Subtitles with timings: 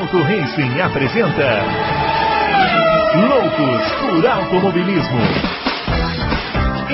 [0.00, 1.62] Auto Racing apresenta
[3.28, 5.20] Loucos por Automobilismo.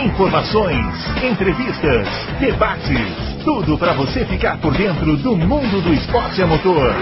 [0.04, 0.84] Informações,
[1.22, 2.08] entrevistas,
[2.40, 6.92] debates, tudo para você ficar por dentro do mundo do esporte a motor.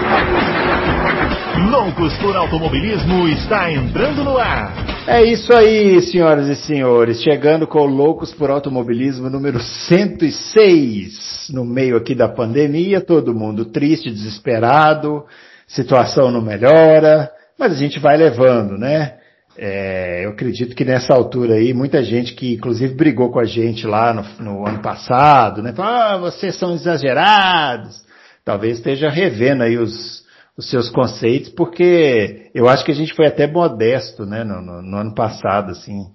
[1.71, 4.75] Loucos por Automobilismo está entrando no ar.
[5.07, 11.65] É isso aí, senhoras e senhores, chegando com o Loucos por Automobilismo número 106, no
[11.65, 15.25] meio aqui da pandemia, todo mundo triste, desesperado,
[15.67, 19.17] situação não melhora, mas a gente vai levando, né?
[19.57, 23.87] É, eu acredito que nessa altura aí, muita gente que inclusive brigou com a gente
[23.87, 25.71] lá no, no ano passado, né?
[25.73, 28.03] Falou, ah, vocês são exagerados.
[28.43, 30.25] Talvez esteja revendo aí os,
[30.57, 34.81] os seus conceitos, porque eu acho que a gente foi até modesto, né, no, no,
[34.81, 36.05] no ano passado, assim.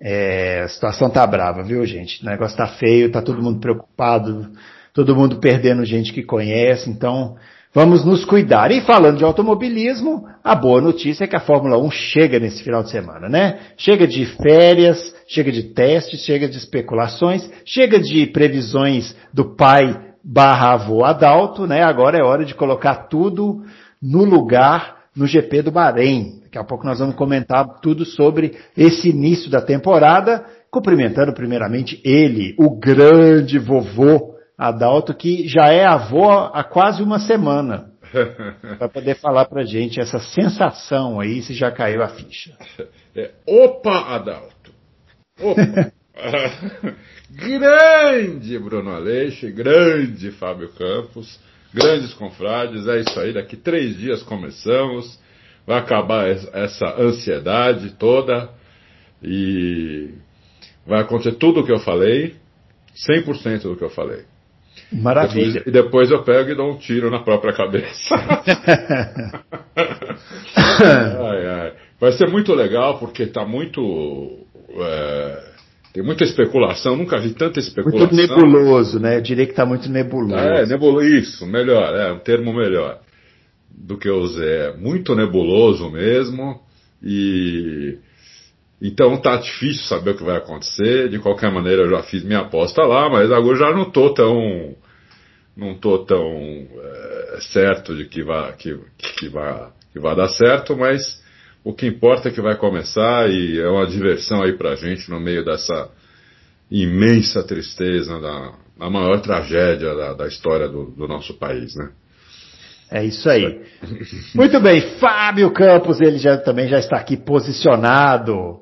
[0.00, 2.22] É, a situação tá brava, viu, gente?
[2.22, 4.50] O negócio tá feio, tá todo mundo preocupado,
[4.92, 7.36] todo mundo perdendo gente que conhece, então
[7.74, 8.70] vamos nos cuidar.
[8.70, 12.84] E falando de automobilismo, a boa notícia é que a Fórmula 1 chega nesse final
[12.84, 13.58] de semana, né?
[13.76, 20.74] Chega de férias, chega de testes, chega de especulações, chega de previsões do pai barra
[20.74, 21.82] avô Adalto, né?
[21.82, 23.62] Agora é hora de colocar tudo
[24.00, 26.40] no lugar no GP do Bahrein.
[26.44, 32.54] Daqui a pouco nós vamos comentar tudo sobre esse início da temporada, cumprimentando primeiramente ele,
[32.58, 37.90] o grande vovô Adalto, que já é avô há quase uma semana.
[38.78, 42.56] Para poder falar pra gente essa sensação aí, se já caiu a ficha.
[43.16, 44.72] É, opa, Adalto!
[45.40, 45.92] Opa!
[47.30, 51.40] grande Bruno Aleixo, grande Fábio Campos,
[51.72, 55.18] grandes confrades, é isso aí, daqui três dias começamos,
[55.66, 58.48] vai acabar essa ansiedade toda
[59.22, 60.10] e
[60.86, 62.36] vai acontecer tudo o que eu falei,
[63.10, 64.24] 100% do que eu falei.
[64.92, 65.62] Maravilha.
[65.66, 68.14] E depois eu pego e dou um tiro na própria cabeça.
[70.56, 71.72] ai, ai.
[72.00, 74.46] Vai ser muito legal porque está muito.
[74.76, 75.54] É
[75.94, 78.00] tem muita especulação, nunca vi tanta especulação.
[78.00, 79.16] Muito nebuloso, né?
[79.16, 80.34] Eu diria que está muito nebuloso.
[80.34, 82.98] É, nebuloso, isso, melhor, é um termo melhor
[83.70, 84.56] do que eu usei.
[84.56, 86.60] É muito nebuloso mesmo.
[87.00, 87.96] E
[88.86, 91.08] então tá difícil saber o que vai acontecer.
[91.08, 94.76] De qualquer maneira, eu já fiz minha aposta lá, mas agora já não tô tão
[95.56, 100.76] não tô tão é, certo de que vai que, que vai que vai dar certo,
[100.76, 101.22] mas
[101.64, 105.18] o que importa é que vai começar e é uma diversão aí pra gente no
[105.18, 105.88] meio dessa
[106.70, 111.90] imensa tristeza, da, da maior tragédia da, da história do, do, nosso país, né?
[112.90, 113.62] É isso aí.
[114.34, 118.60] Muito bem, Fábio Campos, ele já, também já está aqui posicionado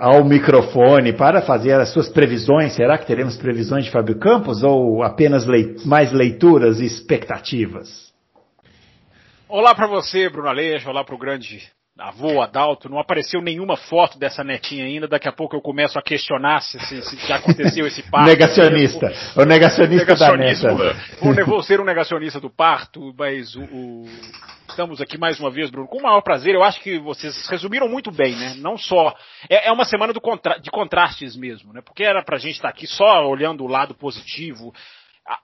[0.00, 2.74] ao microfone para fazer as suas previsões.
[2.74, 8.12] Será que teremos previsões de Fábio Campos ou apenas leit mais leituras e expectativas?
[9.48, 11.62] Olá para você, Bruno Aleixo, olá para o grande
[11.98, 15.06] avô Adalto, não apareceu nenhuma foto dessa netinha ainda.
[15.06, 18.26] Daqui a pouco eu começo a questionar se, se, se já aconteceu esse parto.
[18.26, 19.12] negacionista.
[19.36, 20.74] O negacionista da neta.
[21.20, 24.06] Vou, vou ser um negacionista do parto, mas o, o,
[24.74, 26.52] estamos aqui mais uma vez, Bruno, com o maior prazer.
[26.52, 28.54] Eu acho que vocês resumiram muito bem, né?
[28.58, 29.14] Não só.
[29.48, 31.80] É, é uma semana contra, de contrastes mesmo, né?
[31.80, 34.74] Porque era pra gente estar aqui só olhando o lado positivo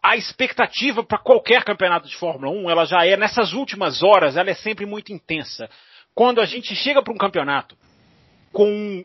[0.02, 4.50] a expectativa para qualquer campeonato de Fórmula 1, ela já é, nessas últimas horas, ela
[4.50, 5.70] é sempre muito intensa
[6.14, 7.74] quando a gente chega para um campeonato
[8.52, 9.02] com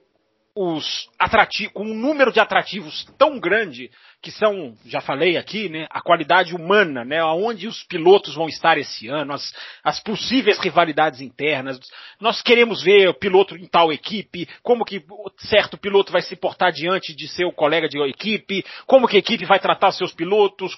[0.55, 5.85] os atrativos, com um número de atrativos tão grande que são, já falei aqui, né,
[5.89, 11.19] a qualidade humana, né, aonde os pilotos vão estar esse ano, as, as possíveis rivalidades
[11.19, 11.77] internas.
[12.21, 15.03] Nós queremos ver o piloto em tal equipe, como que
[15.39, 19.43] certo piloto vai se portar diante de seu colega de equipe, como que a equipe
[19.45, 20.73] vai tratar seus pilotos.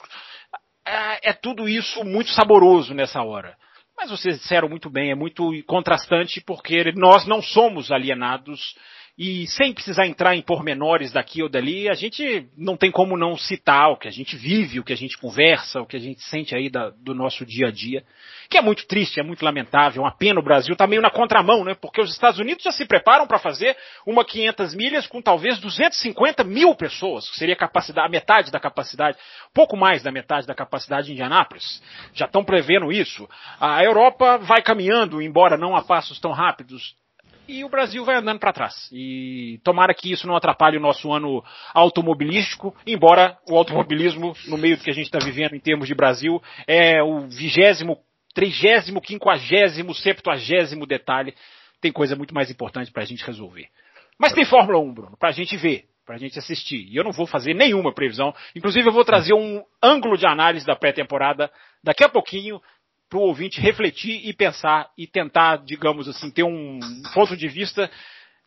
[0.83, 3.55] É, é tudo isso muito saboroso nessa hora.
[3.95, 8.75] Mas vocês disseram muito bem, é muito contrastante porque nós não somos alienados
[9.17, 13.35] e sem precisar entrar em pormenores daqui ou dali, a gente não tem como não
[13.35, 16.21] citar o que a gente vive, o que a gente conversa, o que a gente
[16.21, 18.03] sente aí da, do nosso dia a dia,
[18.47, 21.63] que é muito triste, é muito lamentável, uma pena o Brasil está meio na contramão,
[21.63, 21.73] né?
[21.73, 23.75] Porque os Estados Unidos já se preparam para fazer
[24.05, 28.59] uma 500 milhas com talvez 250 mil pessoas, que seria a capacidade, a metade da
[28.59, 29.17] capacidade,
[29.51, 31.81] pouco mais da metade da capacidade de Indianápolis.
[32.13, 33.27] Já estão prevendo isso.
[33.59, 36.95] A Europa vai caminhando, embora não a passos tão rápidos,
[37.47, 38.89] e o Brasil vai andando para trás.
[38.91, 44.77] E tomara que isso não atrapalhe o nosso ano automobilístico, embora o automobilismo, no meio
[44.77, 47.97] do que a gente está vivendo em termos de Brasil, é o vigésimo,
[48.33, 51.33] trigésimo, quinquagésimo, septuagésimo detalhe.
[51.79, 53.67] Tem coisa muito mais importante para a gente resolver.
[54.19, 56.87] Mas tem Fórmula 1, Bruno, para a gente ver, para a gente assistir.
[56.89, 58.33] E eu não vou fazer nenhuma previsão.
[58.55, 61.51] Inclusive, eu vou trazer um ângulo de análise da pré-temporada
[61.83, 62.59] daqui a pouquinho
[63.09, 66.79] para o ouvinte refletir e pensar e tentar, digamos assim, ter um
[67.13, 67.89] ponto de vista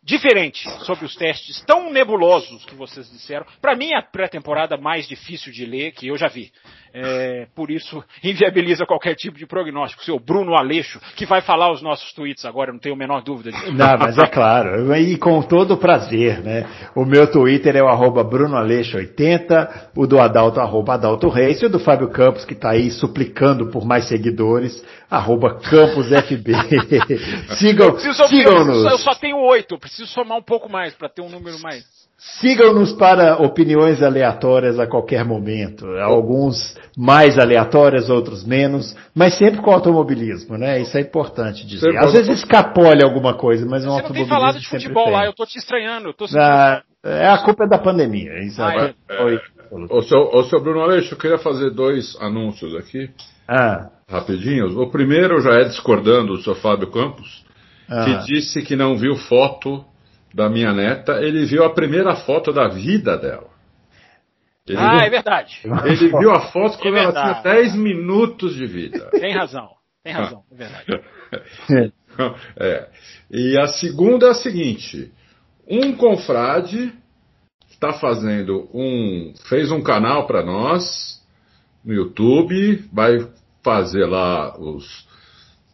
[0.03, 3.45] diferente sobre os testes tão nebulosos que vocês disseram.
[3.61, 6.51] Para mim, a pré-temporada mais difícil de ler que eu já vi.
[6.93, 10.03] É, por isso, inviabiliza qualquer tipo de prognóstico.
[10.03, 13.51] Seu Bruno Aleixo, que vai falar os nossos tweets agora, não tenho a menor dúvida
[13.51, 13.71] disso.
[13.71, 16.67] Não, mas é claro, e com todo prazer, né?
[16.95, 21.69] O meu Twitter é o arroba BrunoAleixo80, o do Adalto, arroba Adalto Reis, e o
[21.69, 26.53] do Fábio Campos, que está aí suplicando por mais seguidores, arroba CampusFB.
[27.57, 28.85] sigam, sigam-nos.
[28.85, 31.83] Eu só tenho oito, preciso somar um pouco mais para ter um número mais.
[32.39, 35.87] Sigam-nos para opiniões aleatórias a qualquer momento.
[35.97, 40.79] Alguns mais aleatórias, outros menos, mas sempre com automobilismo, né?
[40.79, 41.97] Isso é importante dizer.
[41.97, 44.27] Às vezes escapole alguma coisa, mas um automobilismo.
[44.27, 45.13] Você não tem falado de futebol tem.
[45.13, 46.09] lá, eu tô te estranhando.
[46.09, 48.39] Eu tô ah, é a culpa da pandemia.
[48.43, 49.17] Isso ah, é.
[49.17, 49.39] Foi...
[49.89, 53.09] Ô, seu, ô, seu Bruno Aleixo, eu queria fazer dois anúncios aqui.
[53.47, 53.89] Ah.
[54.07, 54.75] Rapidinhos.
[54.75, 57.43] O primeiro já é discordando do seu Fábio Campos,
[57.89, 58.05] ah.
[58.05, 59.85] que disse que não viu foto
[60.33, 63.49] da minha neta, ele viu a primeira foto da vida dela.
[64.67, 65.61] Ele ah, viu, é verdade.
[65.85, 69.09] Ele viu a foto quando é ela tinha 10 minutos de vida.
[69.11, 69.69] Tem razão,
[70.03, 71.03] tem razão, é verdade.
[72.57, 72.89] é.
[73.29, 75.11] E a segunda é a seguinte:
[75.67, 76.93] um confrade
[77.69, 79.33] está fazendo um.
[79.49, 81.21] fez um canal para nós
[81.83, 83.27] no YouTube, vai
[83.63, 85.07] fazer lá os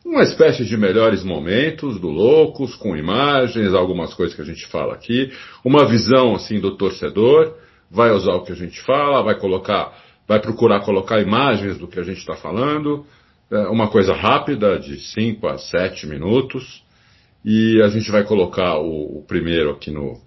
[0.08, 4.94] uma espécie de melhores momentos do Loucos, com imagens, algumas coisas que a gente fala
[4.94, 5.32] aqui,
[5.66, 7.54] uma visão assim do torcedor,
[7.92, 9.94] vai usar o que a gente fala, vai colocar,
[10.26, 13.06] vai procurar colocar imagens do que a gente está falando,
[13.52, 16.84] é uma coisa rápida, de 5 a 7 minutos,
[17.44, 20.18] e a gente vai colocar o, o primeiro aqui no,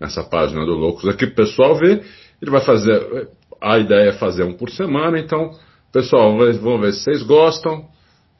[0.00, 1.08] nessa página do Loucos.
[1.08, 2.04] Aqui o pessoal ver.
[2.42, 3.28] Ele vai fazer,
[3.60, 5.52] a ideia é fazer um por semana, então,
[5.92, 7.93] pessoal, vamos ver se vocês gostam.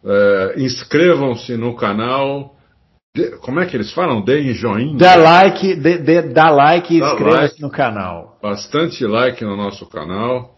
[0.05, 2.55] É, Inscrevam-se no canal.
[3.17, 4.23] De, como é que eles falam?
[4.23, 4.99] Deem joinha.
[4.99, 8.39] Dá like, de, de, dá like e inscreva-se like, no canal.
[8.43, 10.55] Bastante like no nosso canal,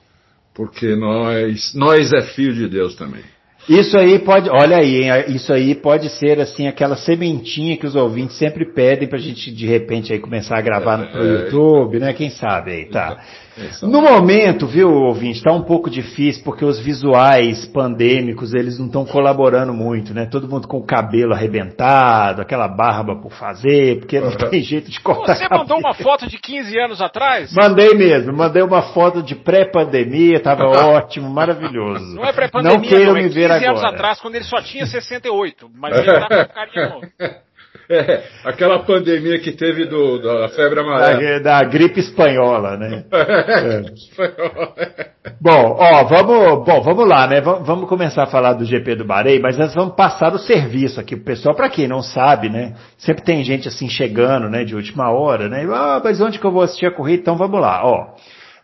[0.54, 3.22] porque nós, nós é filho de Deus também.
[3.69, 7.96] Isso aí pode, olha aí, hein, isso aí pode ser assim aquela sementinha que os
[7.96, 12.12] ouvintes sempre pedem pra gente de repente aí começar a gravar no é, YouTube, né?
[12.12, 13.20] Quem sabe aí, tá.
[13.82, 19.05] No momento, viu, ouvinte, está um pouco difícil porque os visuais pandêmicos eles não estão
[19.05, 20.26] colaborando muito, né?
[20.26, 25.00] Todo mundo com o cabelo arrebentado, aquela barba por fazer, porque não tem jeito de
[25.00, 25.37] cortar.
[25.37, 27.53] Você mandou uma foto de 15 anos atrás?
[27.55, 32.14] Mandei mesmo, mandei uma foto de pré-pandemia, estava ótimo, maravilhoso.
[32.14, 33.70] Não é pré-pandemia, não queiram não, é me ver 15 agora.
[33.70, 37.45] anos atrás, quando ele só tinha 68, mas ele tá com carinha novo.
[37.88, 41.41] É, aquela pandemia que teve do, da febre amarela.
[41.41, 43.05] Da, da gripe espanhola, né?
[43.56, 43.83] É.
[45.41, 47.41] bom, ó, vamos, bom, vamos lá, né?
[47.41, 51.00] Vamos, vamos, começar a falar do GP do Bahrein, mas nós vamos passar o serviço
[51.00, 52.75] aqui pro pessoal, para quem não sabe, né?
[52.99, 55.67] Sempre tem gente assim chegando, né, de última hora, né?
[55.71, 57.23] Ah, mas onde que eu vou assistir a corrida?
[57.23, 58.15] Então vamos lá, ó.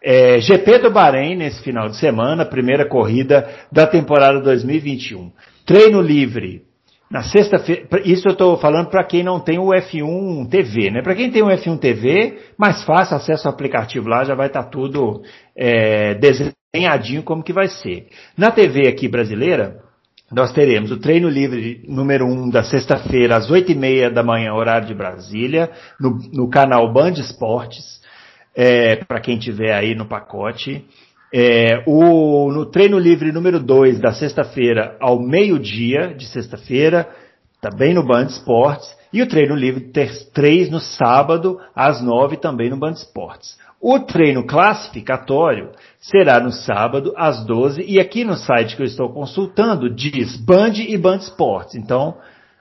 [0.02, 5.30] É, GP do Bahrein nesse final de semana, primeira corrida da temporada 2021.
[5.64, 6.71] Treino livre
[7.12, 11.02] na sexta-feira, isso eu estou falando para quem não tem o F1 TV, né?
[11.02, 14.62] Para quem tem o F1 TV, mais fácil, acesso ao aplicativo lá, já vai estar
[14.62, 15.20] tá tudo
[15.54, 18.06] é, desenhadinho como que vai ser.
[18.34, 19.76] Na TV aqui brasileira,
[20.32, 24.22] nós teremos o treino livre número 1 um da sexta-feira, às oito e meia da
[24.22, 28.00] manhã, horário de Brasília, no, no canal Band Esportes,
[28.56, 30.82] é, para quem tiver aí no pacote.
[31.34, 37.08] É, o, no treino livre número 2 da sexta-feira ao meio-dia de sexta-feira,
[37.58, 39.90] também no Band Esportes, e o treino livre
[40.34, 43.56] 3 no sábado às 9 também no Band Esportes.
[43.80, 45.70] O treino classificatório
[46.00, 50.74] será no sábado às 12 e aqui no site que eu estou consultando diz Band
[50.74, 51.74] e Band Esportes.
[51.74, 52.16] Então,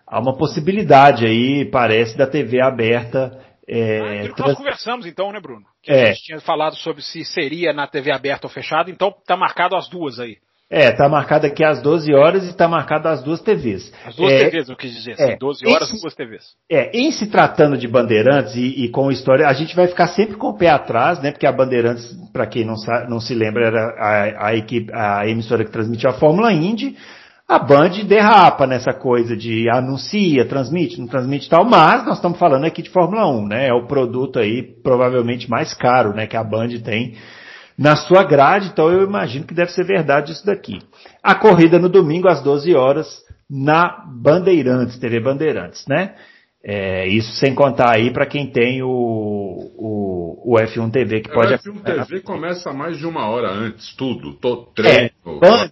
[0.07, 3.37] há uma possibilidade aí, parece, da TV aberta
[3.67, 5.65] é, ah, nós conversamos então, né, Bruno?
[5.83, 6.03] Que é.
[6.03, 9.75] a gente tinha falado sobre se seria na TV aberta ou fechada, então tá marcado
[9.75, 10.37] as duas aí.
[10.73, 13.91] É, tá marcado aqui às 12 horas e tá marcado as duas TVs.
[14.05, 16.43] As duas é, TVs, eu quis dizer, é, 12 horas e duas TVs.
[16.71, 20.37] É, em se tratando de Bandeirantes e, e, com história, a gente vai ficar sempre
[20.37, 21.31] com o pé atrás, né?
[21.31, 22.75] Porque a Bandeirantes, para quem não,
[23.09, 26.95] não se lembra, era a, a, equipe, a emissora que transmitia a Fórmula Indy
[27.51, 32.63] a Band derrapa nessa coisa de anuncia, transmite, não transmite tal, mas nós estamos falando
[32.63, 33.67] aqui de Fórmula 1, né?
[33.67, 37.17] É o produto aí provavelmente mais caro, né, que a Band tem
[37.77, 40.79] na sua grade, então eu imagino que deve ser verdade isso daqui.
[41.21, 46.13] A corrida no domingo às 12 horas na Bandeirantes, TV Bandeirantes, né?
[46.63, 51.33] É, isso sem contar aí para quem tem o, o, o, F1 TV que é,
[51.33, 51.53] pode.
[51.53, 55.09] O F1 TV começa mais de uma hora antes, tudo, todo treino.
[55.25, 55.69] É, Band,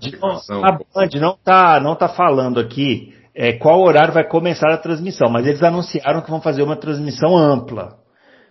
[0.50, 4.77] não, a Band não tá, não tá falando aqui é, qual horário vai começar a
[4.77, 8.00] transmissão, mas eles anunciaram que vão fazer uma transmissão ampla.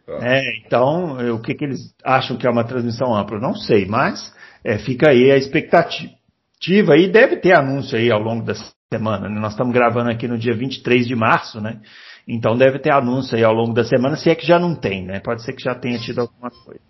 [0.07, 0.19] Tá.
[0.23, 3.41] É, então, o que, que eles acham que é uma transmissão ampla?
[3.41, 4.33] Não sei, mas
[4.65, 8.55] é, fica aí a expectativa e deve ter anúncio aí ao longo da
[8.93, 9.29] semana.
[9.29, 9.41] Né?
[9.41, 11.81] Nós estamos gravando aqui no dia 23 de março, né?
[12.29, 15.03] Então deve ter anúncio aí ao longo da semana, se é que já não tem,
[15.03, 15.19] né?
[15.19, 16.81] Pode ser que já tenha tido alguma coisa.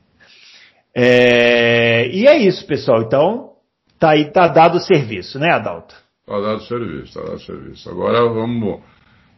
[0.93, 3.03] É, e é isso, pessoal.
[3.03, 3.53] Então,
[4.01, 5.95] tá aí, tá dado o serviço, né, Adalto?
[6.27, 7.89] Tá dado o serviço, tá dado o serviço.
[7.89, 8.81] Agora vamos,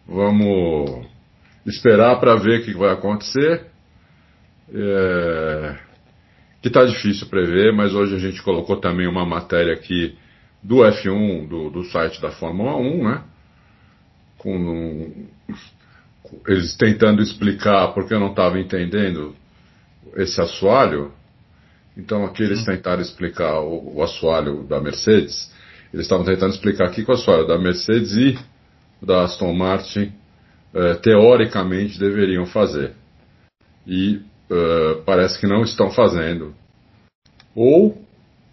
[0.08, 1.06] vamos
[1.66, 3.66] esperar para ver o que vai acontecer.
[4.72, 5.76] É,
[6.62, 10.16] que está difícil prever, mas hoje a gente colocou também uma matéria aqui
[10.62, 13.22] do F1, do, do site da Fórmula 1, né?
[14.38, 15.26] Com um,
[16.46, 19.34] eles tentando explicar porque eu não estava entendendo
[20.16, 21.12] esse assoalho.
[21.96, 25.52] Então aqui eles tentaram explicar o, o assoalho da Mercedes.
[25.92, 28.38] Eles estavam tentando explicar aqui que o assoalho da Mercedes e
[29.02, 30.12] da Aston Martin
[30.72, 32.92] eh, teoricamente deveriam fazer.
[33.86, 34.20] E
[34.50, 36.54] uh, parece que não estão fazendo.
[37.56, 38.00] Ou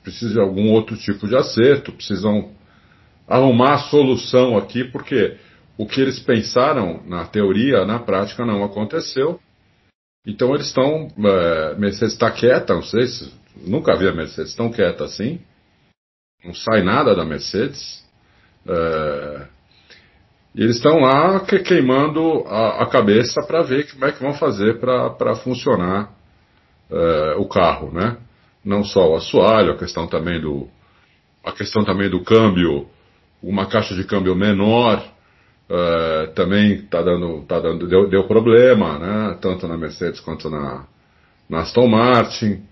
[0.01, 2.51] precisa de algum outro tipo de acerto, precisam
[3.27, 5.35] arrumar a solução aqui, porque
[5.77, 9.39] o que eles pensaram na teoria, na prática, não aconteceu.
[10.25, 11.07] Então eles estão.
[11.17, 13.33] É, Mercedes está quieta, não sei se.
[13.55, 15.39] Nunca vi a Mercedes tão quieta assim.
[16.43, 18.05] Não sai nada da Mercedes.
[18.67, 19.47] É,
[20.55, 24.33] e eles estão lá que, queimando a, a cabeça para ver como é que vão
[24.33, 26.11] fazer para funcionar
[26.89, 28.17] é, o carro, né?
[28.65, 30.67] Não só o assoalho, a questão também do
[31.43, 32.89] a questão também do câmbio,
[33.41, 35.01] uma caixa de câmbio menor
[35.69, 39.37] é, também tá dando, tá dando deu, deu problema, né?
[39.41, 40.85] Tanto na Mercedes quanto na,
[41.49, 42.63] na Aston Martin.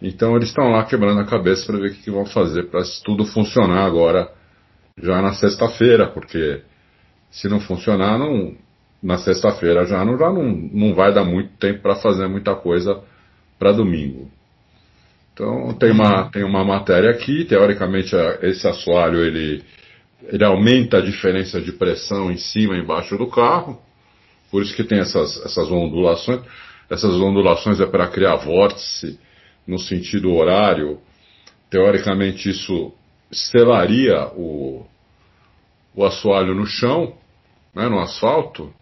[0.00, 2.82] Então eles estão lá quebrando a cabeça para ver o que, que vão fazer para
[3.04, 4.30] tudo funcionar agora
[4.96, 6.62] já na sexta-feira, porque
[7.30, 8.54] se não funcionar, não,
[9.02, 13.00] na sexta-feira já, não, já não, não vai dar muito tempo para fazer muita coisa
[13.58, 14.30] para domingo.
[15.32, 19.62] Então tem uma, tem uma matéria aqui, teoricamente esse assoalho ele,
[20.22, 23.80] ele aumenta a diferença de pressão em cima e embaixo do carro,
[24.50, 26.40] por isso que tem essas, essas ondulações.
[26.90, 29.18] Essas ondulações é para criar vórtice
[29.66, 30.98] no sentido horário.
[31.68, 32.92] Teoricamente isso
[33.30, 34.86] selaria o,
[35.94, 37.14] o assoalho no chão,
[37.74, 38.72] né, no asfalto,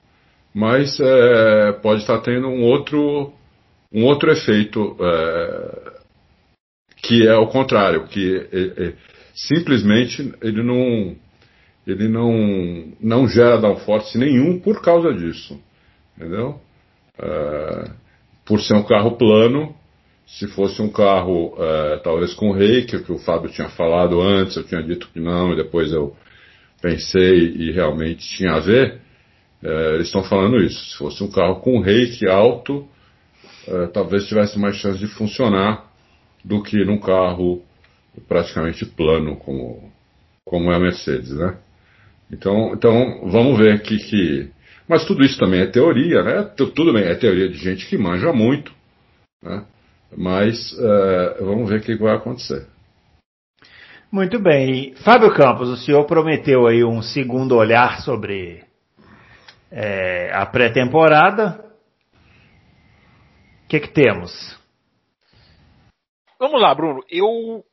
[0.55, 3.33] mas é, pode estar tendo um outro,
[3.93, 5.93] um outro efeito é,
[7.03, 8.93] que é o contrário, que é, é
[9.35, 11.17] simplesmente ele não
[11.87, 15.59] ele não, não gera downforce nenhum por causa disso,
[16.17, 16.61] entendeu?
[17.19, 17.91] É,
[18.45, 19.75] por ser um carro plano,
[20.27, 24.65] se fosse um carro é, talvez com reiki, que o Fábio tinha falado antes, eu
[24.65, 26.17] tinha dito que não, e depois eu
[26.83, 29.01] pensei e realmente tinha a ver,
[29.63, 30.91] é, eles estão falando isso.
[30.91, 32.87] Se fosse um carro com reiki alto,
[33.69, 35.87] é, talvez tivesse mais chance de funcionar
[36.45, 37.63] do que num carro
[38.29, 39.93] praticamente plano como,
[40.45, 41.57] como é a Mercedes, né?
[42.31, 44.51] Então, então vamos ver que, que.
[44.89, 46.43] Mas tudo isso também é teoria, né?
[46.57, 48.73] Tudo bem, é teoria de gente que manja muito,
[49.43, 49.65] né?
[50.17, 52.67] Mas é, vamos ver o que vai acontecer.
[54.11, 54.95] Muito bem.
[55.05, 58.65] Fábio Campos, o senhor prometeu aí um segundo olhar sobre
[59.71, 61.65] é, a pré-temporada.
[63.65, 64.57] O que, que temos?
[66.39, 67.03] Vamos lá, Bruno.
[67.11, 67.65] Eu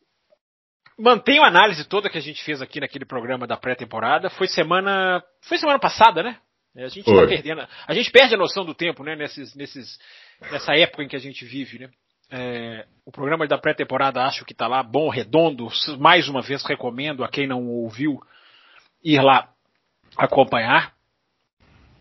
[0.97, 4.29] mantenho a análise toda que a gente fez aqui naquele programa da pré-temporada.
[4.29, 6.37] Foi semana, foi semana passada, né?
[6.75, 9.15] A gente tá perdendo, a gente perde a noção do tempo, né?
[9.15, 9.99] Nesses, nesses,
[10.51, 11.89] nessa época em que a gente vive, né?
[12.31, 15.67] É, o programa da pré-temporada acho que está lá bom, redondo.
[15.99, 18.19] Mais uma vez recomendo a quem não ouviu
[19.03, 19.49] ir lá
[20.17, 20.93] acompanhar.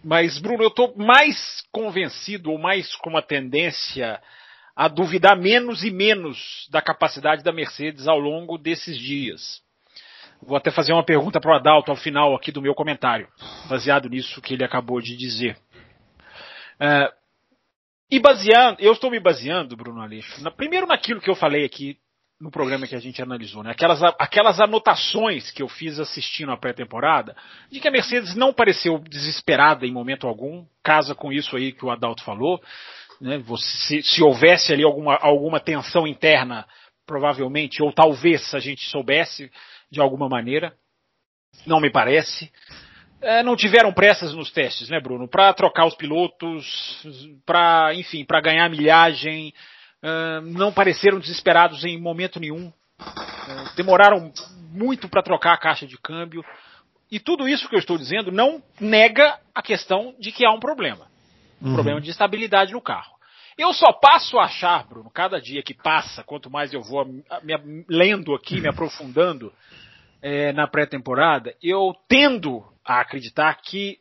[0.03, 4.21] Mas, Bruno, eu estou mais convencido ou mais com uma tendência
[4.75, 9.61] a duvidar menos e menos da capacidade da Mercedes ao longo desses dias.
[10.41, 13.29] Vou até fazer uma pergunta para o Adalto ao final aqui do meu comentário,
[13.69, 15.57] baseado nisso que ele acabou de dizer.
[16.81, 17.13] É,
[18.11, 21.97] e baseando, eu estou me baseando, Bruno Aleixo, na, primeiro naquilo que eu falei aqui
[22.43, 23.71] no programa que a gente analisou, né?
[23.71, 27.37] Aquelas, aquelas anotações que eu fiz assistindo a pré-temporada,
[27.71, 31.85] de que a Mercedes não pareceu desesperada em momento algum, casa com isso aí que
[31.85, 32.61] o Adalto falou,
[33.23, 33.41] né?
[33.57, 36.67] Se, se houvesse ali alguma, alguma tensão interna,
[37.07, 39.51] provavelmente, ou talvez a gente soubesse
[39.91, 40.75] de alguma maneira,
[41.65, 42.51] não me parece.
[43.21, 45.29] é, não tiveram pressas nos testes, né, Bruno?
[45.29, 47.07] Para trocar os pilotos,
[47.47, 49.55] para, enfim, para ganhar milhagem,
[50.03, 52.73] uh, não pareceram desesperados em momento nenhum.
[53.01, 54.33] Uh, demoraram
[54.73, 56.45] muito para trocar a caixa de câmbio.
[57.09, 60.59] E tudo isso que eu estou dizendo não nega a questão de que há um
[60.59, 61.12] problema.
[61.63, 61.75] Um uhum.
[61.75, 63.13] problema de estabilidade no carro.
[63.57, 67.25] Eu só passo a achar, Bruno, cada dia que passa, quanto mais eu vou me,
[67.89, 69.53] lendo aqui, me aprofundando
[70.23, 73.99] é, na pré-temporada, eu tendo a acreditar que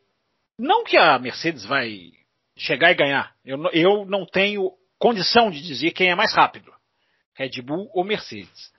[0.58, 2.12] não que a Mercedes vai
[2.56, 3.34] chegar e ganhar.
[3.44, 6.72] Eu, eu não tenho condição de dizer quem é mais rápido,
[7.34, 8.71] Red Bull ou Mercedes.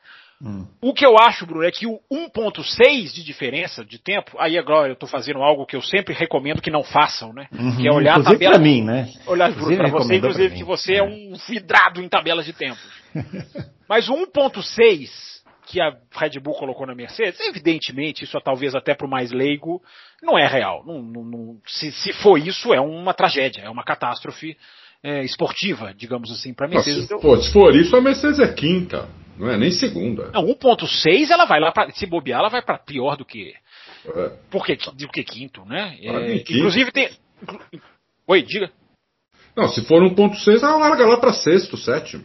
[0.44, 0.68] Hum.
[0.82, 4.90] O que eu acho, Bruno, é que o 1.6 de diferença de tempo, aí agora
[4.90, 7.48] eu estou fazendo algo que eu sempre recomendo que não façam, né?
[7.58, 8.56] Uhum, que é olhar a tabela.
[8.56, 9.10] para mim, né?
[9.26, 10.98] Olhar para você, inclusive, que você é.
[10.98, 12.80] é um vidrado em tabelas de tempo.
[13.88, 15.34] Mas o 1.6
[15.66, 19.32] que a Red Bull colocou na Mercedes, evidentemente, isso é talvez até para o mais
[19.32, 19.82] leigo,
[20.22, 20.84] não é real.
[20.86, 24.58] Não, não, não, se, se for isso, é uma tragédia, é uma catástrofe
[25.02, 27.08] é, esportiva, digamos assim, para a Mercedes.
[27.08, 29.08] se, for, se for isso, a Mercedes é quinta.
[29.38, 30.32] Não é nem segunda.
[30.32, 33.54] Não, 1.6 ela vai lá para se bobear, ela vai para pior do que
[34.06, 34.38] é.
[34.52, 35.98] porque do que quinto, né?
[36.02, 37.10] É, inclusive tem
[38.28, 38.72] Oi, diga.
[39.56, 42.24] Não, se for 1.6 ela larga lá para sexto, sétimo.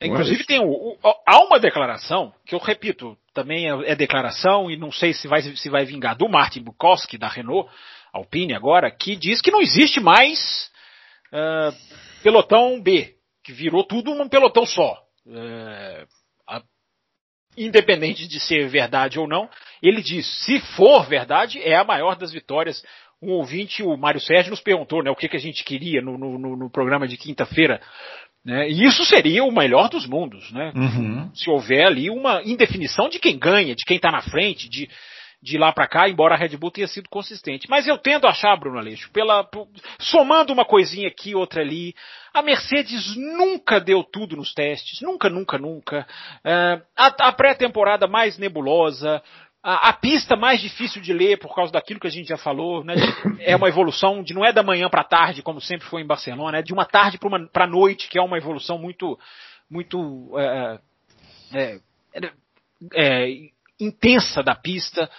[0.00, 3.96] É inclusive é tem o, o, há uma declaração que eu repito, também é, é,
[3.96, 7.68] declaração e não sei se vai se vai vingar do Martin Bukowski da Renault
[8.12, 10.70] Alpine agora, que diz que não existe mais
[11.32, 11.74] uh,
[12.22, 16.06] pelotão B, que virou tudo um pelotão só é,
[16.48, 16.62] a,
[17.56, 19.48] independente de ser verdade ou não,
[19.82, 22.82] ele diz: se for verdade, é a maior das vitórias.
[23.20, 26.16] Um ouvinte, o Mário Sérgio, nos perguntou né, o que, que a gente queria no,
[26.16, 27.80] no, no programa de quinta-feira.
[28.44, 30.72] Né, e isso seria o melhor dos mundos, né?
[30.74, 31.28] Uhum.
[31.34, 34.88] Se houver ali uma indefinição de quem ganha, de quem está na frente, de,
[35.40, 37.68] de lá para cá, embora a Red Bull tenha sido consistente.
[37.70, 39.48] Mas eu tendo a achar, Bruno Aleixo, pela,
[40.00, 41.94] somando uma coisinha aqui, outra ali,
[42.34, 46.06] a Mercedes nunca deu tudo nos testes, nunca, nunca, nunca.
[46.44, 49.22] Uh, a, a pré-temporada mais nebulosa,
[49.62, 52.82] a, a, pista mais difícil de ler por causa daquilo que a gente já falou,
[52.82, 52.94] né?
[53.40, 56.58] É uma evolução de não é da manhã para tarde, como sempre foi em Barcelona,
[56.58, 57.18] é de uma tarde
[57.52, 59.18] para noite, que é uma evolução muito,
[59.70, 60.00] muito
[60.34, 60.80] uh,
[61.52, 61.80] é,
[62.94, 65.10] é, intensa da pista.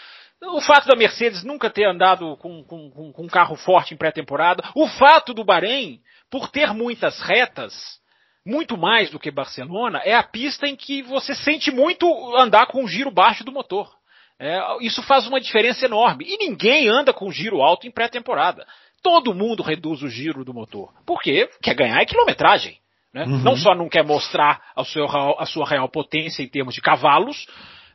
[0.42, 4.64] O fato da Mercedes nunca ter andado com, com, com um carro forte em pré-temporada.
[4.74, 8.00] O fato do Bahrein, por ter muitas retas,
[8.46, 12.84] muito mais do que Barcelona, é a pista em que você sente muito andar com
[12.84, 13.94] o giro baixo do motor.
[14.40, 16.24] É, isso faz uma diferença enorme.
[16.26, 18.66] E ninguém anda com giro alto em pré-temporada.
[19.04, 20.94] Todo mundo reduz o giro do motor.
[21.06, 22.78] Porque quer ganhar é quilometragem.
[23.14, 23.26] Né?
[23.26, 23.40] Uhum.
[23.40, 27.46] Não só não quer mostrar a sua, a sua real potência em termos de cavalos,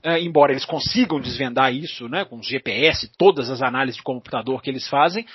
[0.05, 4.69] é, embora eles consigam desvendar isso, né, com GPS, todas as análises de computador que
[4.69, 5.27] eles fazem,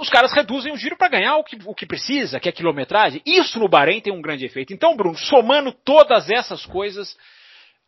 [0.00, 3.20] os caras reduzem o giro para ganhar o que, o que precisa, que é quilometragem.
[3.26, 4.72] Isso no Bahrein tem um grande efeito.
[4.72, 7.16] Então, Bruno, somando todas essas coisas,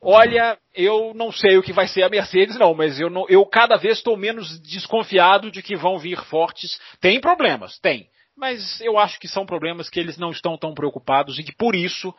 [0.01, 3.45] olha, eu não sei o que vai ser a Mercedes, não, mas eu, não, eu
[3.47, 6.81] cada vez estou menos desconfiado de que vão vir fortes.
[7.01, 8.09] Tem problemas, tem.
[8.37, 11.75] Mas eu acho que são problemas que eles não estão tão preocupados e que por
[11.75, 12.15] isso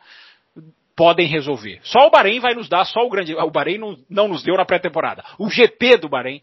[1.00, 1.80] podem resolver.
[1.82, 3.34] Só o Bahrein vai nos dar, só o grande.
[3.34, 5.24] O Bahrein não, não nos deu na pré-temporada.
[5.38, 6.42] O GP do Bahrein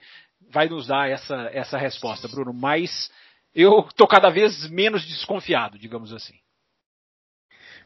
[0.50, 2.52] vai nos dar essa, essa resposta, Bruno.
[2.52, 3.12] Mas
[3.54, 6.34] eu estou cada vez menos desconfiado, digamos assim.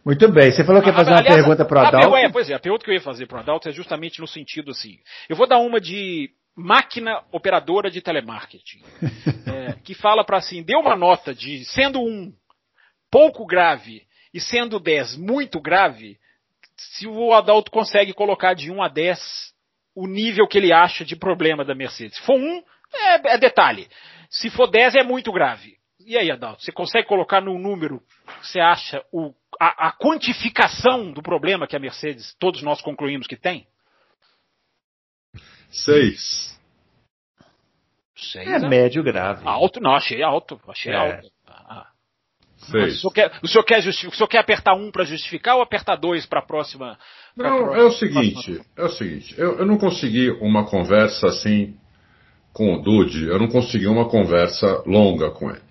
[0.05, 0.49] Muito bem.
[0.49, 2.15] Você falou que ia fazer uma Aliás, pergunta para o Adalto.
[2.15, 4.27] É, pois é, a pergunta que eu ia fazer para o Adalto é justamente no
[4.27, 4.97] sentido assim.
[5.27, 8.81] Eu vou dar uma de máquina operadora de telemarketing,
[9.45, 12.31] é, que fala para assim, deu uma nota de sendo um
[13.11, 14.03] pouco grave
[14.33, 16.17] e sendo 10 muito grave,
[16.89, 19.51] se o Adalto consegue colocar de 1 a 10
[19.95, 22.17] o nível que ele acha de problema da Mercedes.
[22.17, 22.63] Se for 1,
[22.93, 23.87] é, é detalhe.
[24.29, 25.75] Se for 10, é muito grave.
[26.05, 28.01] E aí, Adalto, você consegue colocar num número,
[28.41, 33.35] você acha, o, a, a, quantificação do problema que a Mercedes, todos nós concluímos que
[33.35, 33.67] tem?
[35.69, 36.59] Seis.
[38.15, 39.41] Seis é, é médio grave.
[39.45, 40.59] Alto, não, achei alto.
[40.67, 40.95] Achei é.
[40.95, 41.31] alto.
[42.61, 45.95] O senhor, quer, o, senhor quer o senhor quer apertar um para justificar ou apertar
[45.95, 46.97] dois para a próxima?
[47.35, 51.75] Não, próxima, é o seguinte, é o seguinte, eu, eu não consegui uma conversa assim
[52.53, 55.61] com o Dude, eu não consegui uma conversa longa com ele.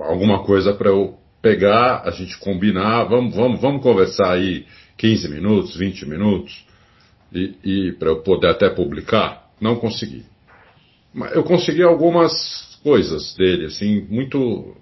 [0.00, 5.76] Alguma coisa para eu pegar, a gente combinar, vamos, vamos, vamos conversar aí 15 minutos,
[5.76, 6.66] 20 minutos,
[7.32, 10.24] e, e para eu poder até publicar, não consegui.
[11.12, 14.76] Mas eu consegui algumas coisas dele, assim, muito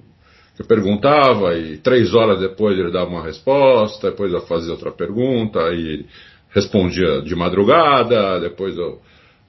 [0.58, 5.60] eu perguntava e três horas depois ele dava uma resposta, depois eu fazia outra pergunta,
[5.72, 6.06] e
[6.50, 9.00] respondia de madrugada, depois eu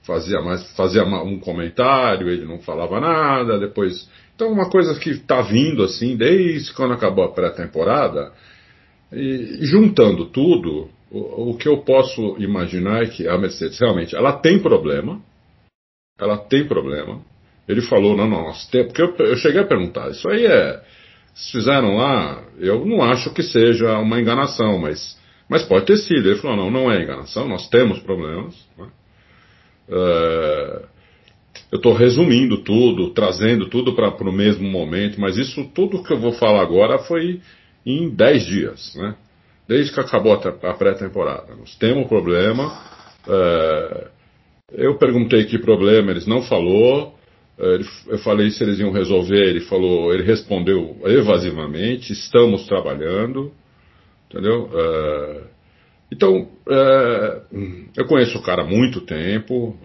[0.02, 4.08] fazia mais, fazia um comentário, ele não falava nada, depois.
[4.34, 8.32] Então uma coisa que está vindo assim desde quando acabou a pré-temporada,
[9.10, 14.34] e juntando tudo, o, o, que eu posso imaginar é que a Mercedes realmente ela
[14.34, 15.20] tem problema,
[16.20, 17.22] ela tem problema.
[17.66, 20.82] Ele falou, não, não, nós temos, porque eu, eu cheguei a perguntar, isso aí é,
[21.38, 25.16] se fizeram lá, eu não acho que seja uma enganação, mas,
[25.48, 26.28] mas pode ter sido.
[26.28, 28.56] Ele falou, não, não é enganação, nós temos problemas.
[28.76, 28.88] Né?
[29.88, 30.82] É,
[31.70, 36.18] eu estou resumindo tudo, trazendo tudo para o mesmo momento, mas isso tudo que eu
[36.18, 37.40] vou falar agora foi
[37.86, 39.14] em 10 dias, né?
[39.68, 41.54] Desde que acabou a pré-temporada.
[41.54, 42.82] Nós temos problema.
[43.28, 44.08] É,
[44.72, 47.17] eu perguntei que problema, eles não falou.
[47.58, 53.52] É, eu falei se eles iam resolver, ele falou, ele respondeu evasivamente, estamos trabalhando,
[54.30, 54.70] entendeu?
[54.72, 55.40] É,
[56.10, 57.42] então, é,
[57.96, 59.76] eu conheço o cara há muito tempo,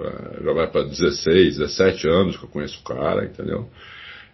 [0.44, 3.68] já vai para 16, 17 anos que eu conheço o cara, entendeu?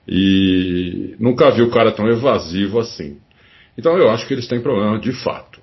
[0.08, 3.18] E nunca vi o cara tão evasivo assim.
[3.78, 5.60] Então eu acho que eles têm problema de fato.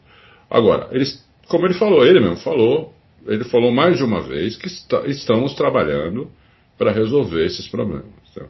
[0.51, 2.95] Agora, eles, como ele falou, ele mesmo falou,
[3.27, 6.31] ele falou mais de uma vez que está, estamos trabalhando
[6.79, 8.05] para resolver esses problemas.
[8.31, 8.49] Então,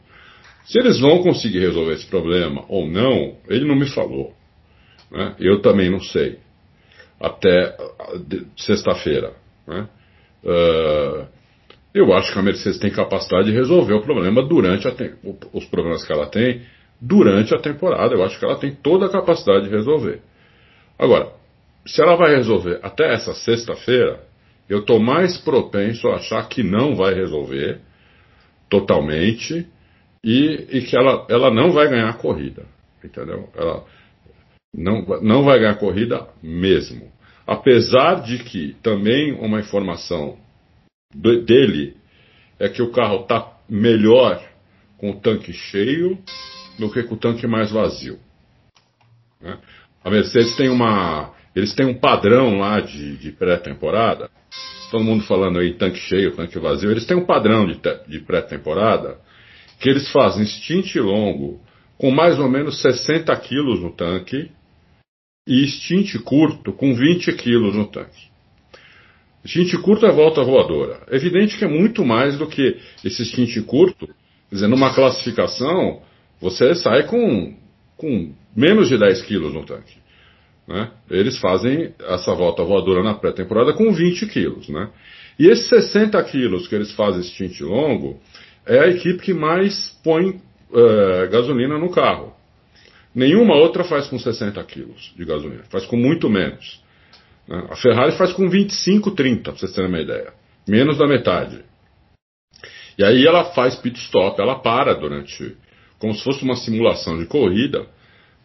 [0.65, 4.35] se eles vão conseguir resolver esse problema ou não, ele não me falou.
[5.11, 5.37] Né?
[5.39, 6.39] Eu também não sei
[7.21, 7.77] até
[8.57, 9.33] sexta-feira.
[9.67, 9.89] Né?
[10.45, 11.27] Uh,
[11.95, 14.87] eu acho que a Mercedes tem capacidade de resolver o problema durante
[15.53, 16.63] os problemas que ela tem
[17.01, 18.15] durante a temporada.
[18.15, 20.21] Eu acho que ela tem toda a capacidade de resolver.
[20.99, 21.33] Agora,
[21.87, 24.21] se ela vai resolver até essa sexta-feira,
[24.69, 27.81] eu estou mais propenso a achar que não vai resolver
[28.69, 29.67] totalmente
[30.23, 32.65] e, e que ela, ela não vai ganhar a corrida.
[33.03, 33.49] Entendeu?
[33.55, 33.85] Ela,
[34.75, 37.11] não, não vai ganhar corrida mesmo.
[37.47, 40.37] Apesar de que também uma informação
[41.15, 41.97] do, dele
[42.59, 44.43] é que o carro está melhor
[44.99, 46.19] com o tanque cheio
[46.79, 48.19] do que com o tanque mais vazio.
[49.41, 49.59] Né?
[50.05, 51.35] A Mercedes tem uma.
[51.57, 54.29] Eles têm um padrão lá de, de pré-temporada.
[54.91, 56.91] Todo mundo falando aí tanque cheio, tanque vazio.
[56.91, 59.19] Eles têm um padrão de, de pré-temporada
[59.81, 61.59] que eles fazem stint longo
[61.97, 64.51] com mais ou menos 60 quilos no tanque
[65.49, 68.27] e stint curto com 20 quilos no tanque.
[69.47, 71.05] Stint curto é volta voadora.
[71.09, 74.07] É evidente que é muito mais do que esse stint curto.
[74.51, 76.03] Quer dizer, numa classificação,
[76.39, 77.57] você sai com,
[77.97, 80.06] com menos de 10 quilos no tanque.
[80.67, 80.91] Né?
[81.11, 84.69] Eles fazem essa volta voadora na pré-temporada com 20 quilos.
[84.69, 84.89] Né?
[85.39, 88.21] E esses 60 quilos que eles fazem stint longo
[88.67, 90.31] é a equipe que mais põe
[90.71, 92.35] uh, gasolina no carro.
[93.15, 96.83] Nenhuma outra faz com 60 quilos de gasolina, faz com muito menos.
[97.49, 97.67] Né?
[97.71, 100.33] A Ferrari faz com 25, 30, para vocês terem uma ideia.
[100.69, 101.65] Menos da metade.
[102.99, 105.57] E aí ela faz pit stop, ela para durante,
[105.99, 107.87] como se fosse uma simulação de corrida,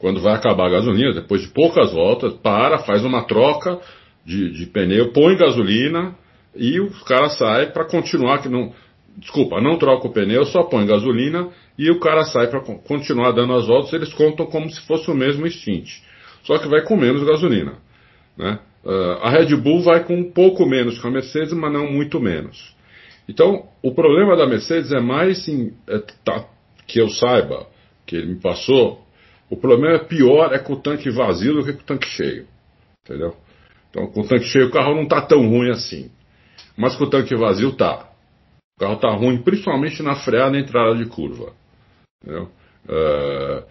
[0.01, 3.79] quando vai acabar a gasolina, depois de poucas voltas, para, faz uma troca
[4.25, 6.15] de, de pneu, põe gasolina
[6.55, 8.73] e o cara sai para continuar que não,
[9.15, 13.53] desculpa, não troca o pneu, só põe gasolina e o cara sai para continuar dando
[13.53, 15.87] as voltas, eles contam como se fosse o mesmo stint.
[16.43, 17.73] Só que vai com menos gasolina.
[18.35, 18.59] Né?
[18.83, 22.19] Uh, a Red Bull vai com um pouco menos que a Mercedes, mas não muito
[22.19, 22.75] menos.
[23.29, 26.47] Então, o problema da Mercedes é mais, em, é, tá,
[26.87, 27.67] que eu saiba,
[28.07, 29.05] que ele me passou,
[29.51, 32.47] o problema é pior é com o tanque vazio do que com o tanque cheio.
[33.03, 33.35] Entendeu?
[33.89, 36.09] Então, com o tanque cheio o carro não está tão ruim assim.
[36.77, 38.09] Mas com o tanque vazio tá.
[38.77, 41.51] O carro está ruim, principalmente na freada e entrada de curva.
[42.25, 43.63] Uh,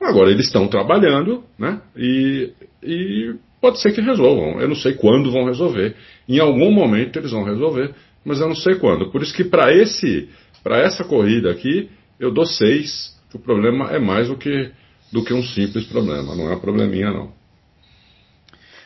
[0.00, 1.82] agora, eles estão trabalhando, né?
[1.96, 4.60] E, e pode ser que resolvam.
[4.60, 5.96] Eu não sei quando vão resolver.
[6.28, 7.92] Em algum momento eles vão resolver,
[8.24, 9.10] mas eu não sei quando.
[9.10, 10.28] Por isso que para esse,
[10.62, 13.18] para essa corrida aqui, eu dou seis.
[13.28, 14.72] Que o problema é mais do que
[15.12, 16.34] do que um simples problema.
[16.34, 17.40] Não é um probleminha não.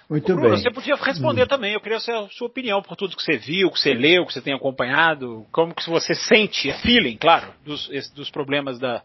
[0.09, 0.59] Muito Bruno, bem.
[0.59, 1.49] Você podia responder hum.
[1.49, 1.73] também.
[1.73, 4.33] Eu queria saber a sua opinião por tudo que você viu, que você leu, que
[4.33, 5.47] você tem acompanhado.
[5.51, 9.03] Como que você sente, é feeling, claro, dos, dos problemas da,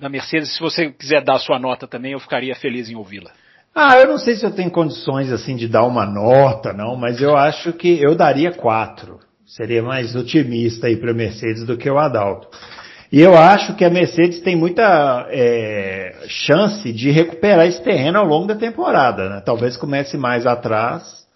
[0.00, 0.54] da Mercedes.
[0.54, 3.30] Se você quiser dar a sua nota também, eu ficaria feliz em ouvi-la.
[3.74, 7.20] Ah, eu não sei se eu tenho condições assim de dar uma nota, não, mas
[7.20, 9.20] eu acho que eu daria quatro.
[9.46, 12.48] Seria mais otimista aí para Mercedes do que o Adalto.
[13.10, 18.26] E eu acho que a Mercedes tem muita é, chance de recuperar esse terreno ao
[18.26, 19.28] longo da temporada.
[19.30, 19.42] Né?
[19.44, 21.26] Talvez comece mais atrás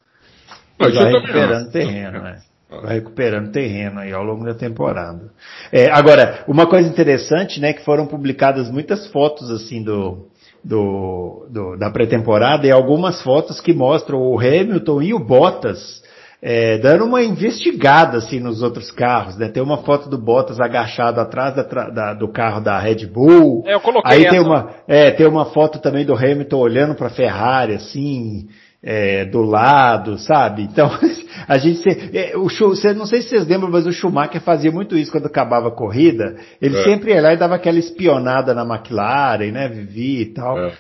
[0.79, 2.23] e vai recuperando terreno.
[2.23, 2.39] Né?
[2.83, 5.31] Vai recuperando terreno aí ao longo da temporada.
[5.73, 10.27] É, agora, uma coisa interessante, né, que foram publicadas muitas fotos assim do,
[10.63, 16.03] do, do da pré-temporada e algumas fotos que mostram o Hamilton e o Bottas
[16.45, 19.49] é, dando uma investigada assim nos outros carros, né?
[19.49, 23.63] Tem uma foto do Bottas agachado atrás da, da, do carro da Red Bull.
[23.65, 24.31] É, eu coloquei Aí essa.
[24.31, 28.49] tem uma, é, tem uma foto também do Hamilton olhando para a Ferrari assim,
[28.83, 30.63] é, do lado, sabe?
[30.63, 30.91] Então
[31.47, 32.49] a gente, é, o
[32.97, 36.35] não sei se vocês lembram, mas o Schumacher fazia muito isso quando acabava a corrida.
[36.61, 36.83] Ele É.
[36.83, 39.69] sempre ia lá e dava aquela espionada na McLaren, né?
[39.69, 40.73] Vivia e tal É.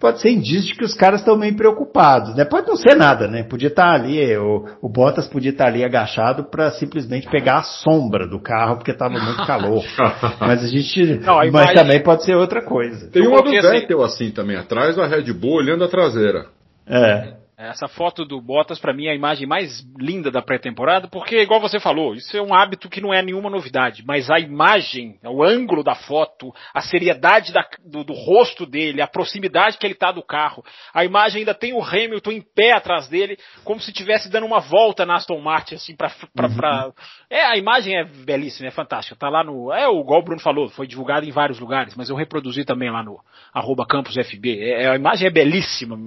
[0.00, 2.44] pode ser indício de que os caras estão meio preocupados, né?
[2.44, 3.42] Pode não ser nada, né?
[3.42, 8.26] Podia estar ali, o, o Bottas podia estar ali agachado para simplesmente pegar a sombra
[8.26, 9.84] do carro porque estava muito calor.
[10.40, 13.10] Mas a gente, Não, a mas também pode ser outra coisa.
[13.10, 16.46] Tem uma do assim- Vettel assim também, atrás da Red Bull, olhando a traseira.
[16.88, 17.34] É.
[17.68, 21.60] Essa foto do Bottas, pra mim, é a imagem mais linda da pré-temporada, porque, igual
[21.60, 25.42] você falou, isso é um hábito que não é nenhuma novidade, mas a imagem, o
[25.42, 30.10] ângulo da foto, a seriedade da- do, do rosto dele, a proximidade que ele tá
[30.10, 34.30] do carro, a imagem ainda tem o Hamilton em pé atrás dele, como se estivesse
[34.30, 36.92] dando uma volta na Aston Martin, assim, pra, pra, pra-
[37.28, 39.70] É, a imagem é belíssima, é fantástica, tá lá no...
[39.70, 42.90] É, o igual o Bruno falou, foi divulgado em vários lugares, mas eu reproduzi também
[42.90, 43.18] lá no
[43.52, 45.98] arroba campusfb, é, a imagem é belíssima,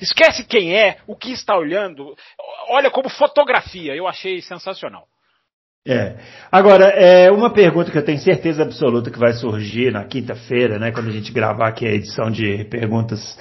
[0.00, 2.14] esquece quem é, o que está olhando,
[2.68, 5.06] olha como fotografia, eu achei sensacional.
[5.86, 6.16] É.
[6.52, 10.92] Agora, é uma pergunta que eu tenho certeza absoluta que vai surgir na quinta-feira, né,
[10.92, 13.38] quando a gente gravar aqui a edição de perguntas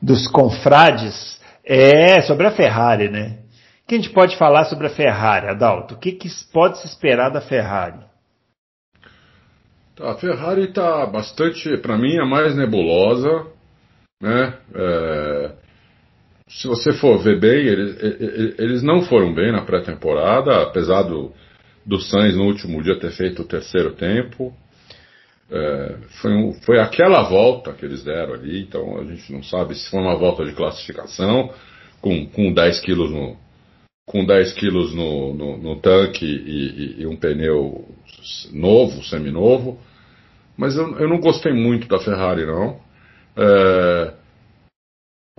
[0.00, 3.38] dos confrades, é sobre a Ferrari, né?
[3.82, 5.94] O que a gente pode falar sobre a Ferrari, Adalto?
[5.94, 8.00] O que, que pode se esperar da Ferrari?
[9.94, 13.46] Tá, A Ferrari está bastante, para mim, a mais nebulosa,
[14.22, 14.58] né?
[14.74, 15.52] É,
[16.54, 17.96] se você for ver bem, eles,
[18.58, 21.32] eles- não foram bem na pré-temporada, apesar do,
[21.84, 24.54] do Sainz no último dia ter feito o terceiro tempo.
[25.50, 29.74] É, foi, um- foi aquela volta que eles deram ali, então a gente não sabe
[29.74, 31.52] se foi uma volta de classificação
[32.00, 33.36] com, com 10 quilos no,
[34.06, 37.84] com 10 quilos no, no, no tanque e, e- e um pneu
[38.52, 39.78] novo, seminovo.
[40.56, 42.78] Mas eu, eu não gostei muito da Ferrari, não.
[43.36, 44.14] É,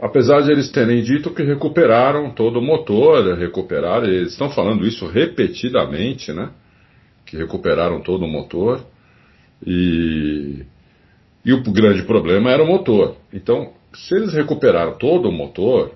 [0.02, 5.08] apesar de eles terem dito que recuperaram todo o motor, recuperaram, eles estão falando isso
[5.08, 6.50] repetidamente, né?
[7.26, 8.86] Que recuperaram todo o motor.
[9.66, 10.64] E,
[11.44, 13.16] e o grande problema era o motor.
[13.34, 15.92] Então, se eles recuperaram todo o motor,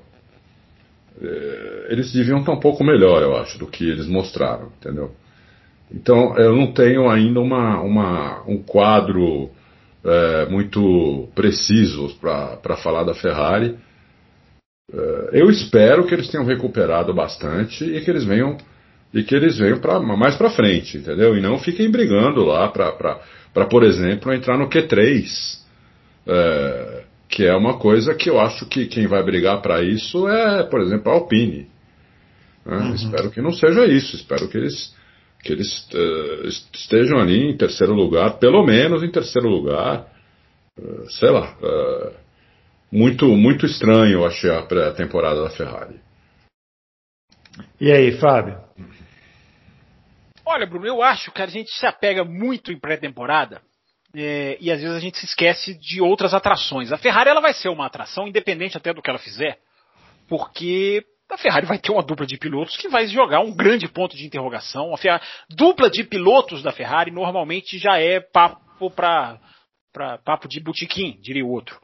[1.22, 5.12] eh, eles deviam estar um pouco melhor, eu acho, do que eles mostraram, entendeu?
[5.92, 9.50] Então, eu não tenho ainda uma, uma, um quadro
[10.04, 13.78] eh, muito preciso para falar da Ferrari.
[14.94, 18.58] Eh, eu espero que eles tenham recuperado bastante e que eles venham
[19.14, 21.36] e que eles venham pra, mais para frente, entendeu?
[21.36, 25.58] E não fiquem brigando lá para, por exemplo, entrar no Q3,
[26.28, 30.64] eh, que é uma coisa que eu acho que quem vai brigar para isso é,
[30.64, 31.68] por exemplo, a Alpine.
[32.66, 32.92] né?
[32.96, 34.16] Espero que não seja isso.
[34.16, 34.94] Espero que eles
[35.42, 40.06] que eles est- estejam ali em terceiro lugar, pelo menos em terceiro lugar.
[40.78, 41.56] Eh, sei lá.
[41.64, 42.12] eh,
[42.92, 46.00] muito, muito estranho eu achei a pré-temporada da Ferrari.
[47.80, 48.58] E aí, Fábio?
[50.46, 53.62] Olha, Bruno, eu acho que a gente se apega muito em pré-temporada
[54.16, 56.92] é, e às vezes a gente se esquece de outras atrações.
[56.92, 59.60] A Ferrari ela vai ser uma atração, independente até do que ela fizer,
[60.28, 64.16] porque a Ferrari vai ter uma dupla de pilotos que vai jogar um grande ponto
[64.18, 64.94] de interrogação.
[64.94, 69.40] A Ferrari- dupla de pilotos da Ferrari normalmente já é papo para
[70.26, 71.80] papo de botequim, diria o outro.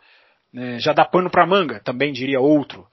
[0.55, 2.87] É, já dá pano para manga, também diria outro.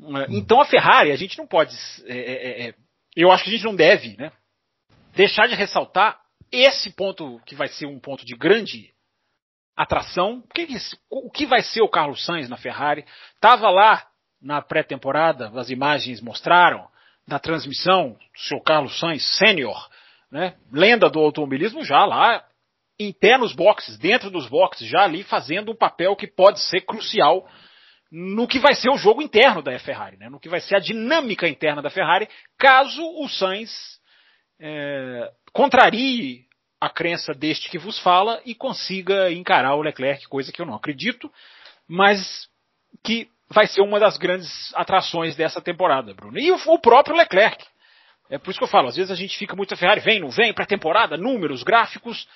[0.00, 1.74] É, Então a Ferrari, a gente não pode.
[2.06, 2.74] é, é, é,
[3.14, 4.30] eu acho que a gente não deve, né?
[5.14, 6.20] deixar de ressaltar
[6.52, 8.90] esse ponto que vai ser um ponto de grande
[9.74, 10.44] atração.
[10.44, 10.68] O que,
[11.10, 13.04] o que vai ser o Carlos Sainz na Ferrari?
[13.34, 14.06] Estava lá
[14.40, 16.86] na pré-temporada, as imagens mostraram,
[17.26, 19.88] da transmissão, o seu Carlos Sainz sênior,
[20.30, 20.54] né?
[20.70, 22.44] lenda do automobilismo, já lá
[22.98, 26.80] em pé nos boxes, dentro dos boxes, já ali fazendo um papel que pode ser
[26.82, 27.46] crucial
[28.10, 30.28] no que vai ser o jogo interno da Ferrari, né?
[30.28, 34.00] no que vai ser a dinâmica interna da Ferrari, caso o Sainz
[34.60, 36.46] é, contrarie
[36.80, 40.74] a crença deste que vos fala e consiga encarar o Leclerc, coisa que eu não
[40.74, 41.30] acredito,
[41.88, 42.48] mas
[43.02, 46.38] que vai ser uma das grandes atrações dessa temporada, Bruno.
[46.38, 47.64] E o, o próprio Leclerc.
[48.28, 50.20] É por isso que eu falo, às vezes a gente fica muito a Ferrari, vem,
[50.20, 52.26] não vem, para temporada, números, gráficos.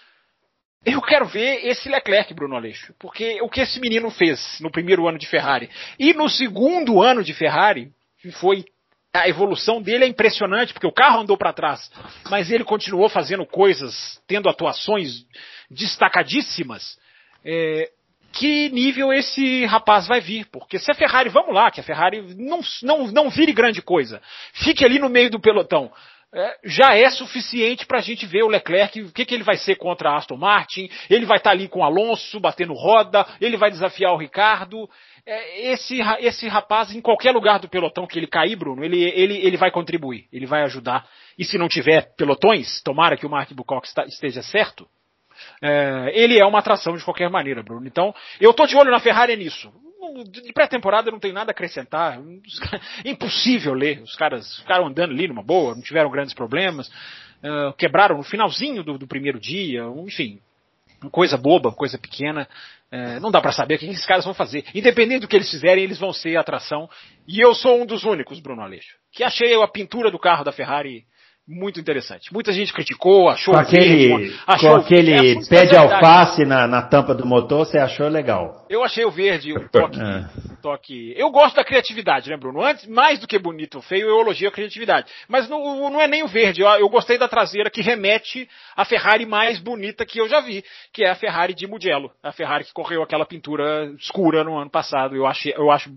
[0.84, 5.06] Eu quero ver esse Leclerc, Bruno Aleixo, porque o que esse menino fez no primeiro
[5.06, 7.90] ano de Ferrari e no segundo ano de Ferrari
[8.40, 8.64] foi
[9.12, 11.90] a evolução dele é impressionante, porque o carro andou para trás,
[12.30, 15.26] mas ele continuou fazendo coisas, tendo atuações
[15.70, 16.96] destacadíssimas.
[17.44, 17.90] É,
[18.32, 20.46] que nível esse rapaz vai vir.
[20.46, 24.22] Porque se a Ferrari, vamos lá, que a Ferrari não, não, não vire grande coisa,
[24.52, 25.92] fique ali no meio do pelotão.
[26.32, 29.56] É, já é suficiente para a gente ver o Leclerc, o que, que ele vai
[29.56, 33.26] ser contra a Aston Martin, ele vai estar tá ali com o Alonso, batendo roda,
[33.40, 34.88] ele vai desafiar o Ricardo.
[35.26, 39.38] É, esse, esse rapaz, em qualquer lugar do pelotão que ele cair, Bruno, ele, ele,
[39.38, 41.04] ele vai contribuir, ele vai ajudar.
[41.36, 44.86] E se não tiver pelotões, tomara que o Mark Bucock esteja certo,
[45.60, 47.86] é, ele é uma atração de qualquer maneira, Bruno.
[47.86, 49.72] Então, eu tô de olho na Ferrari nisso.
[50.28, 52.18] De pré-temporada não tem nada a acrescentar.
[53.04, 54.02] Impossível ler.
[54.02, 56.88] Os caras ficaram andando ali numa boa, não tiveram grandes problemas.
[56.88, 60.40] Uh, quebraram no finalzinho do, do, primeiro dia, enfim.
[61.10, 62.46] Coisa boba, coisa pequena.
[62.92, 64.64] Uh, não dá para saber o que esses caras vão fazer.
[64.74, 66.88] Independente do que eles fizerem, eles vão ser atração.
[67.26, 70.52] E eu sou um dos únicos, Bruno Aleixo, que achei a pintura do carro da
[70.52, 71.06] Ferrari
[71.50, 72.32] muito interessante.
[72.32, 76.68] Muita gente criticou, achou com aquele, verde, achou, com aquele é, pé de alface na,
[76.68, 78.64] na tampa do motor, você achou legal?
[78.70, 80.52] Eu achei o verde um toque, é.
[80.52, 81.12] um toque.
[81.16, 82.62] Eu gosto da criatividade, né, Bruno?
[82.62, 85.10] Antes, mais do que bonito ou feio, eu elogio a criatividade.
[85.28, 86.60] Mas não, não é nem o verde.
[86.60, 90.64] Eu, eu, gostei da traseira que remete à Ferrari mais bonita que eu já vi,
[90.92, 94.70] que é a Ferrari de Mugello, a Ferrari que correu aquela pintura escura no ano
[94.70, 95.16] passado.
[95.16, 95.90] Eu achei, eu acho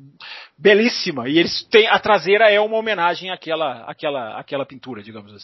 [0.58, 1.30] belíssima.
[1.30, 5.43] E eles têm a traseira é uma homenagem àquela, àquela, àquela pintura, digamos assim.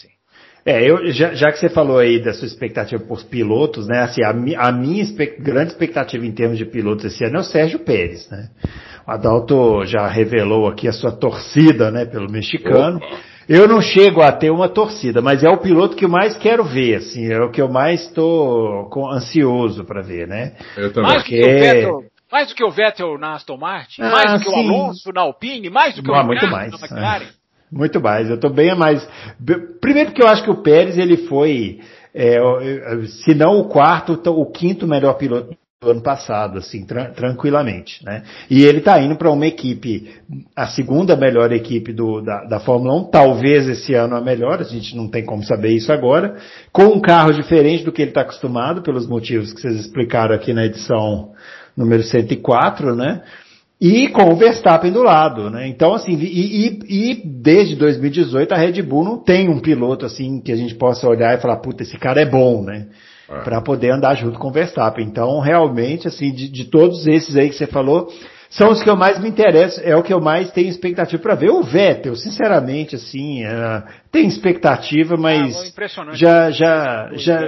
[0.65, 4.23] É, eu, já, já, que você falou aí da sua expectativa por pilotos, né, assim,
[4.23, 5.03] a, a minha
[5.39, 8.49] grande expectativa em termos de pilotos esse ano é o Sérgio Pérez, né.
[9.07, 12.99] O Adalto já revelou aqui a sua torcida, né, pelo mexicano.
[13.47, 16.63] Eu não chego a ter uma torcida, mas é o piloto que eu mais quero
[16.63, 20.53] ver, assim, é o que eu mais estou ansioso para ver, né.
[20.77, 21.09] Eu também.
[21.09, 21.39] Mais, Porque...
[21.39, 24.45] do que o Vettel, mais do que o Vettel na Aston Martin, ah, mais do
[24.45, 24.55] que sim.
[24.55, 27.23] o Alonso na Alpine, mais do que o ah, muito mais, na McLaren.
[27.23, 27.38] É.
[27.71, 28.29] Muito mais.
[28.29, 29.07] Eu estou bem mais.
[29.79, 31.79] Primeiro porque eu acho que o Pérez ele foi,
[32.13, 32.37] é,
[33.23, 38.23] se não o quarto, o quinto melhor piloto do ano passado, assim, tra tranquilamente, né?
[38.49, 40.09] E ele está indo para uma equipe,
[40.53, 44.63] a segunda melhor equipe do, da, da Fórmula 1, talvez esse ano a melhor, a
[44.63, 46.35] gente não tem como saber isso agora,
[46.73, 50.51] com um carro diferente do que ele está acostumado, pelos motivos que vocês explicaram aqui
[50.51, 51.31] na edição
[51.77, 53.21] número 104, né?
[53.81, 55.65] E com o Verstappen do lado, né?
[55.65, 60.41] Então, assim, e, e, e, desde 2018 a Red Bull não tem um piloto assim
[60.41, 62.87] que a gente possa olhar e falar, puta, esse cara é bom, né?
[63.29, 63.39] É.
[63.41, 65.05] Para poder andar junto com o Verstappen.
[65.05, 68.09] Então, realmente, assim, de, de, todos esses aí que você falou,
[68.49, 71.35] são os que eu mais me interesso, é o que eu mais tenho expectativa para
[71.35, 71.51] ver.
[71.51, 77.39] O Vettel, sinceramente, assim, uh, tem expectativa, mas ah, já, já, já,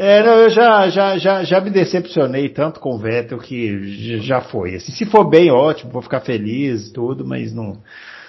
[0.00, 4.40] é, não, eu já, já, já, já me decepcionei tanto com o Vettel que já
[4.40, 4.76] foi.
[4.76, 7.78] Assim, se for bem, ótimo, vou ficar feliz tudo, mas não,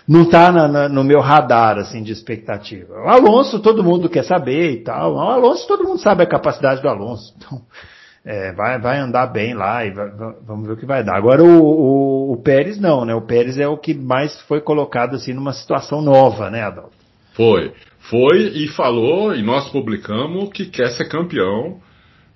[0.08, 2.92] não tá na, na, no meu radar, assim, de expectativa.
[2.96, 5.14] O Alonso, todo mundo quer saber e tal.
[5.14, 7.36] O Alonso, todo mundo sabe a capacidade do Alonso.
[7.38, 7.62] Então,
[8.26, 10.10] é, vai, vai andar bem lá e vai,
[10.42, 11.18] vamos ver o que vai dar.
[11.18, 13.14] Agora o, o, o, Pérez não, né?
[13.14, 16.98] O Pérez é o que mais foi colocado assim numa situação nova, né, Adalto?
[17.34, 17.72] Foi
[18.10, 21.80] foi e falou, e nós publicamos, que quer ser campeão,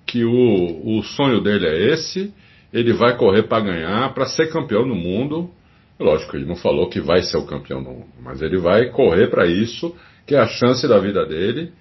[0.06, 2.32] que o, o sonho dele é esse,
[2.72, 5.50] ele vai correr para ganhar, para ser campeão no mundo.
[5.98, 9.28] Lógico, ele não falou que vai ser o campeão no mundo, mas ele vai correr
[9.28, 9.94] para isso,
[10.26, 11.72] que é a chance da vida dele.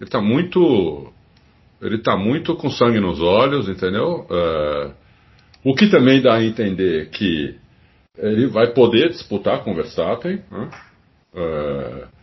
[0.00, 1.12] Ele está muito.
[1.80, 4.26] Ele tá muito com sangue nos olhos, entendeu?
[4.30, 4.92] Uh,
[5.64, 7.56] o que também dá a entender que
[8.18, 10.42] ele vai poder disputar com o Verstappen.
[10.50, 10.70] Né?
[11.34, 12.21] Uh,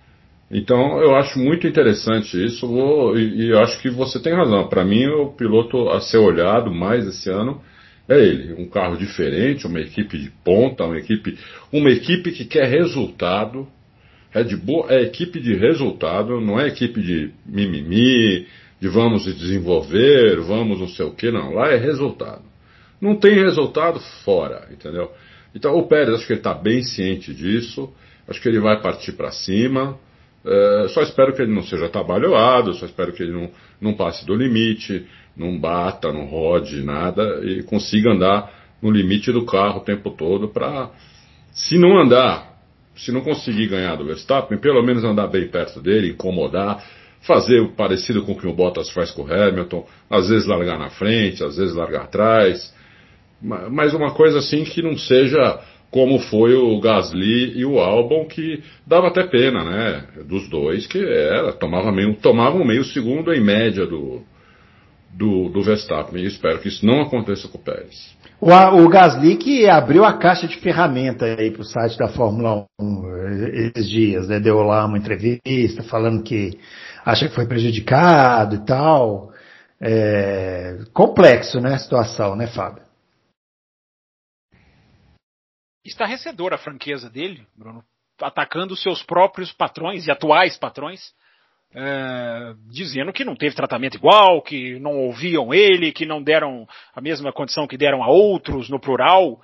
[0.51, 4.67] então eu acho muito interessante isso vou, e, e, acho que você tem razão.
[4.67, 7.61] Para mim, o piloto a ser olhado mais esse ano
[8.07, 8.53] é ele.
[8.53, 11.37] Um carro diferente, uma equipe de ponta, uma equipe,
[11.71, 13.67] uma equipe que quer resultado.
[14.31, 18.47] Red Bull é equipe de resultado, não é equipe de mimimi,
[18.79, 21.53] de vamos desenvolver, vamos não sei o que, não.
[21.53, 22.43] Lá é resultado.
[22.99, 25.11] Não tem resultado fora, entendeu?
[25.53, 27.91] Então o Pérez, acho que ele está bem ciente disso,
[28.27, 29.97] acho que ele vai partir para cima.
[30.45, 33.49] É, só espero que ele não seja trabalhado, só espero que ele não,
[33.81, 39.45] não passe do limite, não bata, não rode, nada, e consiga andar no limite do
[39.45, 40.89] carro o tempo todo para,
[41.51, 42.57] se não andar,
[42.95, 46.83] se não conseguir ganhar do Verstappen, pelo menos andar bem perto dele, incomodar,
[47.21, 50.79] fazer o parecido com o que o Bottas faz com o Hamilton, às vezes largar
[50.79, 52.73] na frente, às vezes largar atrás,
[53.41, 58.63] mas uma coisa assim que não seja como foi o Gasly e o Albon, que
[58.85, 60.03] dava até pena, né?
[60.25, 64.21] Dos dois, que era, tomava meio, tomavam meio segundo em média do,
[65.11, 66.21] do, do Verstappen.
[66.21, 68.15] E espero que isso não aconteça com o Pérez.
[68.39, 72.65] O, o Gasly que abriu a caixa de ferramenta aí para o site da Fórmula
[72.79, 74.39] 1 esses dias, né?
[74.39, 76.57] Deu lá uma entrevista falando que
[77.03, 79.31] acha que foi prejudicado e tal.
[79.81, 82.88] É, complexo, né, a situação, né, Fábio?
[85.83, 87.83] Estarrecedora a franqueza dele, Bruno,
[88.21, 91.13] atacando seus próprios patrões e atuais patrões,
[91.73, 97.01] é, dizendo que não teve tratamento igual, que não ouviam ele, que não deram a
[97.01, 99.39] mesma condição que deram a outros no plural,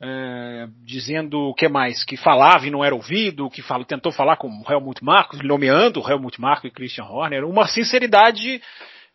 [0.00, 2.04] é, dizendo o que mais?
[2.04, 6.00] Que falava e não era ouvido, que fala, tentou falar com o Helmut Marko, nomeando
[6.00, 8.60] o Helmut Marko e Christian Horner, uma sinceridade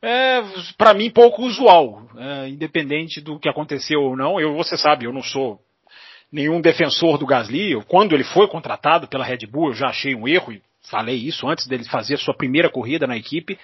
[0.01, 0.41] é,
[0.77, 4.39] para mim pouco usual, é, independente do que aconteceu ou não.
[4.39, 5.59] Eu, você sabe, eu não sou
[6.31, 7.75] nenhum defensor do Gasly.
[7.87, 11.47] Quando ele foi contratado pela Red Bull, eu já achei um erro e falei isso
[11.47, 13.57] antes dele fazer sua primeira corrida na equipe.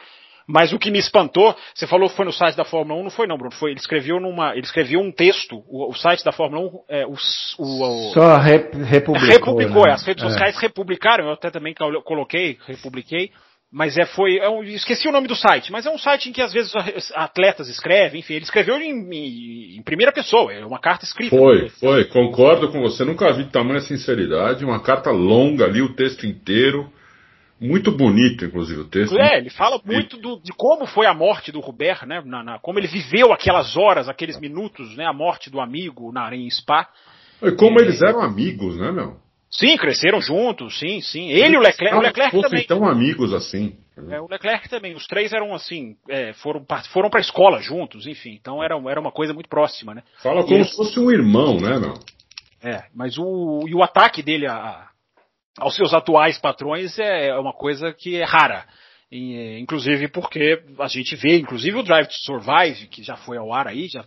[0.48, 3.10] Mas o que me espantou, você falou que foi no site da Fórmula 1, não
[3.10, 6.32] foi não, Bruno, foi, ele escreveu numa, ele escreveu um texto, o, o site da
[6.32, 7.16] Fórmula 1, é, o,
[7.60, 9.28] o, Só rep, republicou.
[9.28, 9.92] Republicou, né?
[9.92, 10.30] as redes é.
[10.30, 13.30] sociais republicaram, eu até também coloquei, republiquei,
[13.72, 16.32] mas é, foi, é um, esqueci o nome do site, mas é um site em
[16.32, 16.72] que às vezes
[17.14, 21.36] atletas escrevem, enfim, ele escreveu em, em, em primeira pessoa, é uma carta escrita.
[21.36, 26.26] Foi, foi, concordo com você, nunca vi tamanha sinceridade, uma carta longa ali, o texto
[26.26, 26.90] inteiro,
[27.60, 29.18] muito bonito, inclusive, o texto.
[29.20, 32.22] É, ele fala muito do, de como foi a morte do Robert, né?
[32.24, 35.06] Na, na, como ele viveu aquelas horas, aqueles minutos, né?
[35.06, 36.88] A morte do amigo na em Spa.
[37.42, 39.18] E como é, eles eram amigos, né, meu?
[39.50, 41.30] Sim, cresceram juntos, sim, sim.
[41.30, 42.66] Ele e o Leclerc, o Leclerc também.
[42.66, 43.78] tão amigos assim.
[44.10, 44.94] É, o Leclerc também.
[44.94, 48.38] Os três eram assim, é, foram foram para a escola juntos, enfim.
[48.40, 50.04] Então era, era uma coisa muito próxima, né?
[50.22, 51.94] Fala como se fosse um irmão, né, meu?
[52.62, 54.88] É, mas o e o ataque dele a,
[55.58, 58.66] aos seus atuais patrões é, é uma coisa que é rara.
[59.10, 63.66] Inclusive porque a gente vê, inclusive o Drive to Survive, que já foi ao ar
[63.66, 64.04] aí, já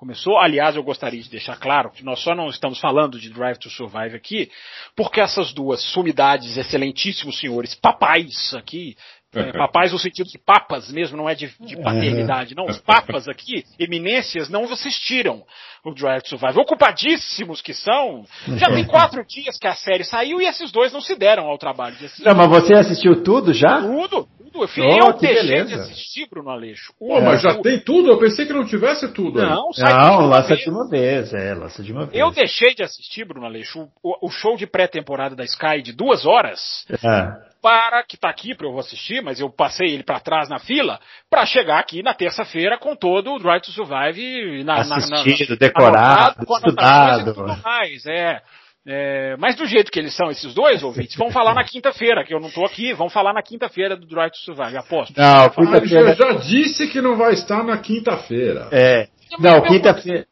[0.00, 0.38] começou.
[0.38, 3.68] Aliás, eu gostaria de deixar claro que nós só não estamos falando de Drive to
[3.68, 4.50] Survive aqui,
[4.96, 8.96] porque essas duas sumidades, excelentíssimos senhores papais aqui,
[9.34, 12.64] é, papais no sentido de papas mesmo, não é de, de paternidade, não.
[12.64, 15.44] Os papas aqui, eminências, não assistiram
[15.84, 16.58] o Drive to Survive.
[16.58, 18.24] Ocupadíssimos que são.
[18.56, 21.58] Já tem quatro dias que a série saiu e esses dois não se deram ao
[21.58, 22.24] trabalho de assistir.
[22.24, 23.82] Não, mas você assistiu tudo já?
[23.82, 24.26] Tudo.
[24.50, 24.64] Tudo.
[24.76, 25.66] Eu, oh, eu deixei beleza.
[25.66, 26.92] de assistir, Bruno Aleixo.
[26.98, 27.20] Pô, é.
[27.20, 28.10] mas já tem tudo?
[28.10, 29.40] Eu pensei que não tivesse tudo.
[29.40, 31.32] Não, sai não lança de uma vez.
[31.32, 32.18] É, lança de uma vez.
[32.18, 36.26] Eu deixei de assistir, Bruno Aleixo, o, o show de pré-temporada da Sky de duas
[36.26, 36.84] horas.
[36.90, 40.58] É para que está aqui para eu assistir, mas eu passei ele para trás na
[40.58, 40.98] fila
[41.28, 45.56] para chegar aqui na terça-feira com todo o Drive to Survive na, assistido, na, na,
[45.56, 48.40] decorado, anotado, estudado, tudo mais, é.
[48.86, 52.32] É, mas do jeito que eles são esses dois ouvintes, vão falar na quinta-feira, que
[52.32, 55.14] eu não estou aqui, vão falar na quinta-feira do Drive to Survive, aposto.
[55.16, 56.14] Não, quinta-feira.
[56.14, 58.68] já disse que não vai estar na quinta-feira.
[58.72, 59.08] É.
[59.38, 60.26] Não, quinta-feira.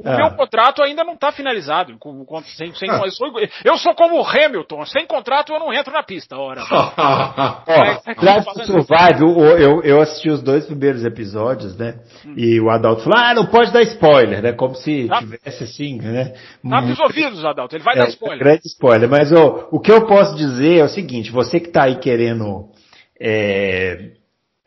[0.00, 0.16] O ah.
[0.16, 1.98] meu contrato ainda não está finalizado.
[1.98, 3.00] Com, com, sem, sem, ah.
[3.04, 3.32] eu, sou,
[3.64, 6.36] eu, sou, como o Hamilton, sem contrato eu não entro na pista.
[6.36, 6.62] Ora.
[8.20, 9.20] Drive to Survive,
[9.60, 11.96] eu, eu, assisti os dois primeiros episódios, né?
[12.24, 12.34] Hum.
[12.36, 14.52] E o Adalto falou: ah, não pode dar spoiler, né?
[14.52, 15.18] Como se tá.
[15.18, 16.32] tivesse assim, né?
[16.62, 18.38] Tá nos ouvidos, Adalto, ele vai é, dar spoiler.
[18.38, 21.84] Grande spoiler, mas ó, o que eu posso dizer é o seguinte: você que está
[21.84, 22.68] aí querendo.
[23.20, 24.12] É,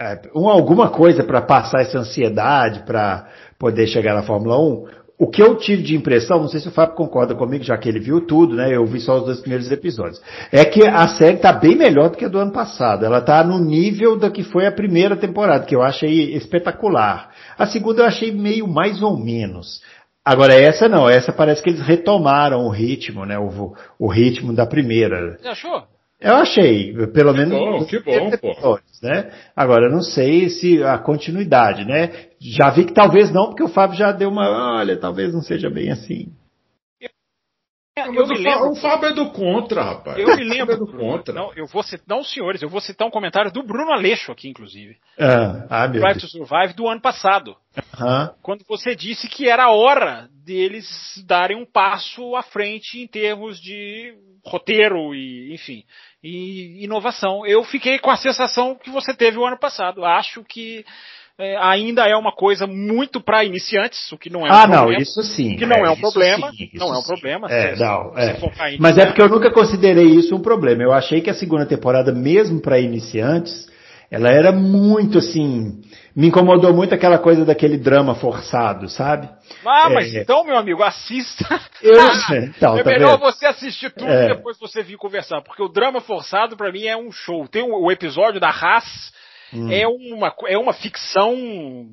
[0.02, 3.30] é um, alguma coisa para passar essa ansiedade, para
[3.60, 4.86] poder chegar na Fórmula 1,
[5.22, 7.88] o que eu tive de impressão, não sei se o Fábio concorda comigo, já que
[7.88, 8.76] ele viu tudo, né?
[8.76, 10.20] Eu vi só os dois primeiros episódios.
[10.52, 13.06] É que a série está bem melhor do que a do ano passado.
[13.06, 17.30] Ela está no nível da que foi a primeira temporada, que eu achei espetacular.
[17.56, 19.84] A segunda eu achei meio mais ou menos.
[20.26, 23.38] Agora essa não, essa parece que eles retomaram o ritmo, né?
[23.38, 25.38] O, o ritmo da primeira.
[25.40, 25.84] Você achou?
[26.20, 27.60] Eu achei, pelo que menos.
[27.60, 28.80] Bom, que bom, pô.
[29.04, 29.30] Né?
[29.56, 32.31] Agora, eu não sei se a continuidade, né?
[32.42, 34.50] Já vi que talvez não, porque o Fábio já deu uma.
[34.78, 36.34] Olha, talvez não seja bem assim.
[37.96, 40.18] Eu, eu me lembro, o Fábio é do contra, rapaz.
[40.18, 40.74] Eu me lembro.
[40.74, 41.36] É do contra.
[41.36, 44.50] Não, eu vou citar, não, senhores, eu vou citar um comentário do Bruno Aleixo aqui,
[44.50, 44.98] inclusive.
[45.20, 47.56] Ah, ah meu Drive to Survive do ano passado.
[47.94, 48.34] Ah.
[48.42, 50.88] Quando você disse que era hora deles
[51.28, 55.84] darem um passo à frente em termos de roteiro e, enfim
[56.24, 57.46] e inovação.
[57.46, 60.06] Eu fiquei com a sensação que você teve o ano passado.
[60.06, 60.86] Acho que
[61.42, 64.86] é, ainda é uma coisa muito para iniciantes, o que não é um ah, problema.
[64.86, 65.56] não, isso sim.
[65.56, 66.52] Que não é, é um problema.
[66.52, 67.48] Sim, não é um problema.
[67.52, 68.38] É, não, é.
[68.80, 70.84] Mas é porque eu nunca considerei isso um problema.
[70.84, 73.68] Eu achei que a segunda temporada, mesmo para iniciantes,
[74.12, 75.82] ela era muito assim.
[76.16, 79.28] Me incomodou muito aquela coisa daquele drama forçado, sabe?
[79.66, 80.22] Ah, mas é.
[80.22, 81.60] então, meu amigo, assista.
[81.82, 81.96] Eu.
[82.56, 83.22] Então, é tá melhor vendo?
[83.22, 84.26] você assistir tudo é.
[84.26, 87.48] e depois você vir conversar, porque o drama forçado para mim é um show.
[87.48, 89.12] Tem o, o episódio da Haas
[89.54, 89.72] hum.
[89.72, 91.36] é, uma, é uma ficção.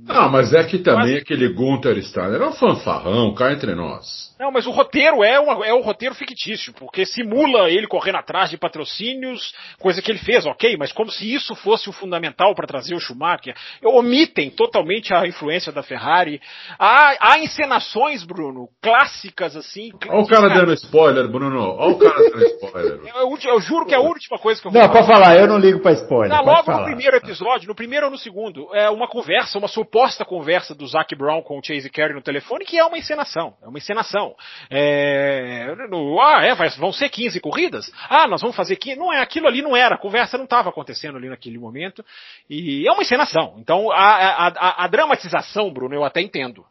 [0.09, 1.16] Ah, mas é que também quase...
[1.16, 4.28] aquele Gunther Steiner é um fanfarrão, cá entre nós.
[4.38, 8.50] Não, mas o roteiro é, uma, é um roteiro fictício, porque simula ele correndo atrás
[8.50, 12.66] de patrocínios, coisa que ele fez, ok, mas como se isso fosse o fundamental para
[12.66, 13.54] trazer o Schumacher.
[13.82, 16.40] Omitem totalmente a influência da Ferrari.
[16.78, 19.90] Há, há encenações, Bruno, clássicas assim.
[20.09, 21.74] Olha o cara dando spoiler, Bruno.
[21.76, 23.00] Olha o cara dando spoiler.
[23.16, 25.48] Eu, eu, juro que é a última coisa que eu vou Não, pode falar, eu
[25.48, 26.36] não ligo para spoiler.
[26.36, 26.78] Não, logo falar.
[26.78, 30.86] no primeiro episódio, no primeiro ou no segundo, é uma conversa, uma suposta conversa do
[30.86, 33.55] Zac Brown com o Chase Carey no telefone, que é uma encenação.
[33.62, 34.34] É uma encenação.
[34.70, 37.92] É, no, ah, é, vai, vão ser 15 corridas?
[38.09, 38.99] Ah, nós vamos fazer 15.
[38.99, 42.05] Não é, aquilo ali não era, a conversa não estava acontecendo ali naquele momento.
[42.49, 43.57] E é uma encenação.
[43.59, 46.64] Então, a, a, a, a dramatização, Bruno, eu até entendo.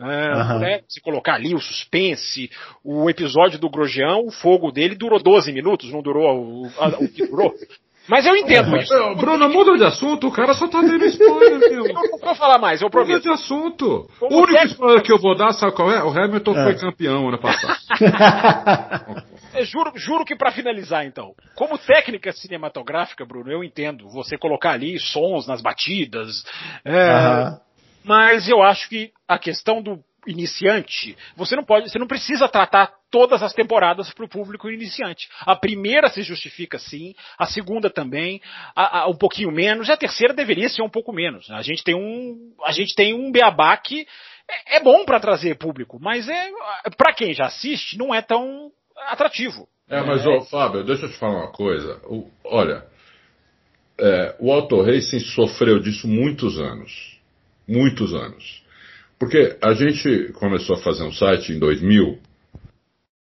[0.00, 0.58] É, uhum.
[0.60, 2.48] né, se colocar ali o suspense,
[2.84, 7.26] o episódio do Grosjean, o fogo dele durou 12 minutos, não durou o, o que
[7.26, 7.52] durou.
[8.08, 9.14] Mas eu entendo isso.
[9.16, 11.86] Bruno, muda de assunto, o cara só tá dando spoiler, meu.
[11.86, 13.16] Eu não vou falar mais, eu prometo.
[13.16, 14.08] Muda de assunto.
[14.18, 16.02] Como o único spoiler que eu vou dar, sabe qual é?
[16.02, 16.64] O Hamilton é.
[16.64, 17.76] foi campeão ano passado.
[19.54, 21.32] É, juro, juro que para finalizar, então.
[21.56, 26.44] Como técnica cinematográfica, Bruno, eu entendo você colocar ali sons nas batidas.
[26.84, 27.56] É,
[28.04, 29.98] Mas eu acho que a questão do
[30.28, 35.28] iniciante, você não pode, você não precisa tratar todas as temporadas para o público iniciante.
[35.40, 38.40] A primeira se justifica sim, a segunda também,
[38.76, 41.50] a, a, um pouquinho menos, e a terceira deveria ser um pouco menos.
[41.50, 44.06] A gente tem um, a gente tem um beabá que
[44.48, 46.50] é, é bom para trazer público, mas é
[46.96, 48.70] para quem já assiste não é tão
[49.08, 49.68] atrativo.
[49.88, 51.98] É, mas é, Fábio, deixa eu te falar uma coisa.
[52.04, 52.84] O, olha,
[53.98, 57.18] é, o Auto Racing sofreu disso muitos anos,
[57.66, 58.62] muitos anos.
[59.18, 62.18] Porque a gente começou a fazer um site em 2000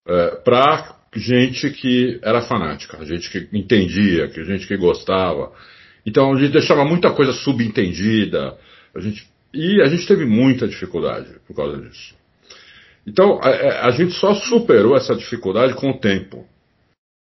[0.08, 5.52] é, para gente que era fanática, gente que entendia, que gente que gostava.
[6.06, 8.58] Então a gente deixava muita coisa subentendida.
[8.96, 12.16] A gente, e a gente teve muita dificuldade por causa disso.
[13.06, 16.46] Então a, é, a gente só superou essa dificuldade com o tempo.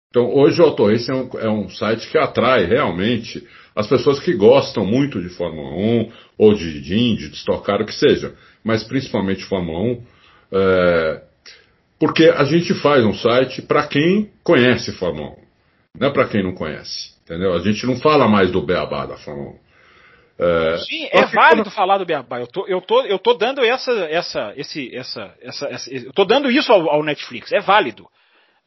[0.09, 3.45] Então hoje o Autorrace é um, é um site que atrai realmente
[3.75, 7.81] as pessoas que gostam muito de Fórmula 1, ou de, de Indy, de Stock Car,
[7.81, 8.33] o que seja
[8.65, 10.03] mas principalmente Fórmula 1,
[10.53, 11.21] é,
[11.99, 15.35] porque a gente faz um site para quem conhece Fórmula 1,
[15.99, 17.53] não é para quem não conhece, entendeu?
[17.53, 19.65] A gente não fala mais do beabá da Fórmula 1.
[20.37, 22.41] É, Sim, é válido falar do beabá.
[22.41, 26.25] Eu tô, eu tô, eu tô dando essa, essa, esse, essa, essa, essa eu tô
[26.25, 27.53] dando isso ao, ao Netflix.
[27.53, 28.05] É válido.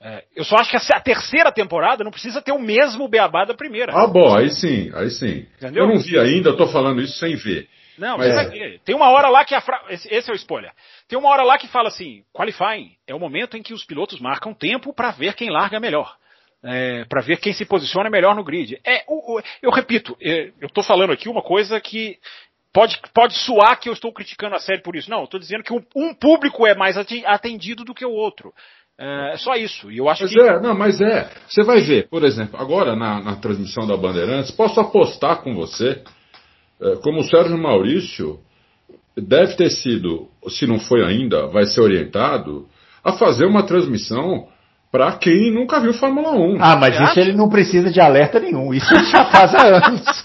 [0.01, 3.45] É, eu só acho que a, a, terceira temporada não precisa ter o mesmo beabá
[3.45, 3.93] da primeira.
[3.93, 5.47] Ah, bom, aí sim, aí sim.
[5.57, 5.85] Entendeu?
[5.85, 7.69] Eu não vi ainda, eu tô falando isso sem ver.
[7.99, 8.79] Não, mas é.
[8.85, 9.83] Tem uma hora lá que a fra...
[9.91, 10.71] esse, esse, é o spoiler.
[11.09, 14.21] Tem uma hora lá que fala assim: qualifying é o momento em que os pilotos
[14.21, 16.17] marcam tempo para ver quem larga melhor.
[16.63, 18.81] É, para ver quem se posiciona melhor no grid.
[18.85, 22.19] É, o, eu repito, é, eu estou falando aqui uma coisa que
[22.73, 25.11] pode, pode soar que eu estou criticando a série por isso.
[25.11, 28.53] Não, eu estou dizendo que um público é mais atendido do que o outro.
[29.01, 29.91] É, só isso.
[29.93, 30.41] E eu acho mas que.
[30.41, 31.31] É, não, mas é.
[31.49, 36.03] Você vai ver, por exemplo, agora na, na transmissão da Bandeirantes, posso apostar com você
[36.81, 38.41] é, como o Sérgio Maurício
[39.17, 42.67] deve ter sido, se não foi ainda, vai ser orientado
[43.05, 44.49] a fazer uma transmissão
[44.91, 46.59] para quem nunca viu Fórmula 1.
[46.61, 48.73] Ah, mas isso ele não precisa de alerta nenhum.
[48.73, 50.25] Isso ele já faz há anos.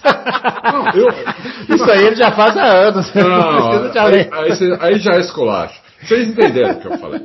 [0.63, 1.75] Não, eu...
[1.75, 3.13] Isso aí ele já faz há anos.
[3.13, 4.35] Não, não precisa de alerta.
[4.37, 5.82] Aí, aí, aí já é esculacho.
[6.03, 7.19] Vocês entenderam o que eu falei.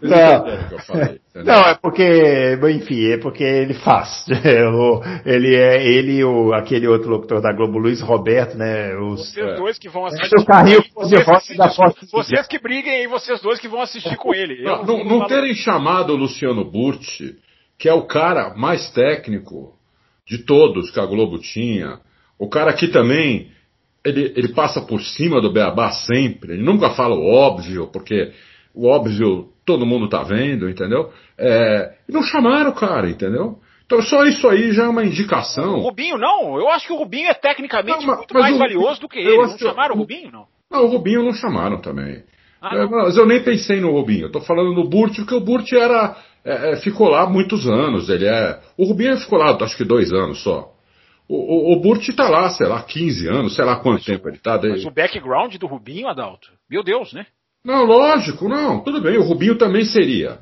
[0.00, 1.20] Vocês não, o que eu falei.
[1.34, 4.26] Não, é porque, enfim, é porque ele faz.
[5.24, 8.96] ele é, ele o aquele outro locutor da Globo, Luiz Roberto, né?
[8.96, 9.54] Os, vocês é.
[9.56, 10.40] dois que vão assistir.
[10.40, 11.68] O carrinho vocês, vocês, da
[12.12, 14.62] vocês que briguem aí, vocês dois que vão assistir com ele.
[14.62, 17.36] Não, não, não terem chamado o Luciano Burti,
[17.78, 19.74] que é o cara mais técnico
[20.26, 21.98] de todos que a Globo tinha,
[22.38, 23.50] o cara que também
[24.04, 28.32] ele, ele passa por cima do beabá sempre, ele nunca fala o óbvio, porque
[28.74, 31.12] o óbvio todo mundo tá vendo, entendeu?
[31.38, 33.58] É, não chamaram o cara, entendeu?
[33.86, 35.74] Então só isso aí já é uma indicação.
[35.74, 39.00] O Rubinho não, eu acho que o Rubinho é tecnicamente não, muito mais o, valioso
[39.00, 39.36] do que ele.
[39.36, 40.46] Não chamaram o Rubinho, não?
[40.70, 42.22] Não, o Rubinho não chamaram também.
[42.60, 45.40] Ah, é, mas eu nem pensei no Rubinho, eu tô falando no Burt, porque o
[45.40, 46.16] Burt era.
[46.44, 48.08] É, é, ficou lá muitos anos.
[48.08, 48.60] Ele é.
[48.78, 50.71] O Rubinho ficou lá, acho que dois anos só.
[51.32, 54.28] O, o, o Burt tá lá, sei lá, 15 anos, sei lá quanto mas tempo
[54.28, 54.58] ele tá.
[54.58, 54.72] Daí...
[54.72, 57.24] Mas o background do Rubinho, Adalto, meu Deus, né?
[57.64, 60.40] Não, lógico, não, tudo bem, o Rubinho também seria.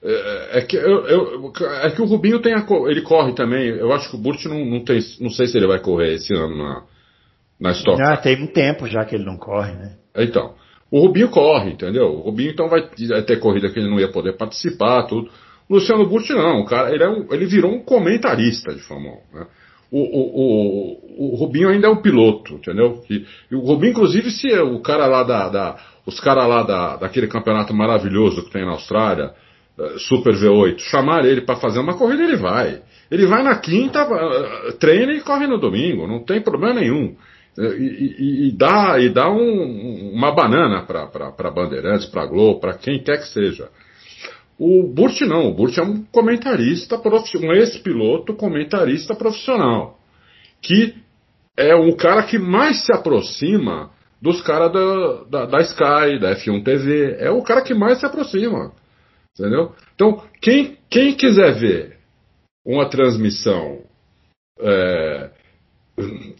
[0.00, 1.52] É, é que, eu, eu,
[1.82, 3.70] é que o Rubinho tem a, ele corre também.
[3.70, 6.32] Eu acho que o Burt não, não tem, não sei se ele vai correr esse
[6.32, 6.84] ano na,
[7.60, 8.00] na Stock.
[8.00, 9.96] Ah, tem um tempo já que ele não corre, né?
[10.16, 10.54] Então,
[10.92, 12.06] o Rubinho corre, entendeu?
[12.06, 15.28] O Rubinho então vai ter corrida que ele não ia poder participar, tudo.
[15.68, 19.16] O Luciano Burt não, o cara, ele, é um, ele virou um comentarista de Fórmula
[19.34, 19.46] 1, né?
[19.90, 23.02] O, o, o, o Rubinho ainda é um piloto, entendeu?
[23.10, 25.76] E, e o Rubinho, inclusive, se o cara lá da, da
[26.06, 29.32] os caras lá da, daquele campeonato maravilhoso que tem na Austrália,
[29.78, 32.82] eh, Super V8, chamar ele para fazer uma corrida, ele vai.
[33.10, 37.16] Ele vai na quinta, eh, treina e corre no domingo, não tem problema nenhum.
[37.58, 42.74] Eh, e, e, e dá, e dá um, uma banana para Bandeirantes, para Globo, para
[42.74, 43.68] quem quer que seja.
[44.60, 49.98] O Burt não, o Burt é um comentarista profissional, um ex-piloto comentarista profissional,
[50.60, 50.94] que
[51.56, 53.90] é o cara que mais se aproxima
[54.20, 58.04] dos caras da, da, da, Sky, da F1 TV, é o cara que mais se
[58.04, 58.72] aproxima,
[59.34, 59.72] entendeu?
[59.94, 61.96] Então, quem, quem quiser ver
[62.62, 63.80] uma transmissão
[64.60, 65.30] é,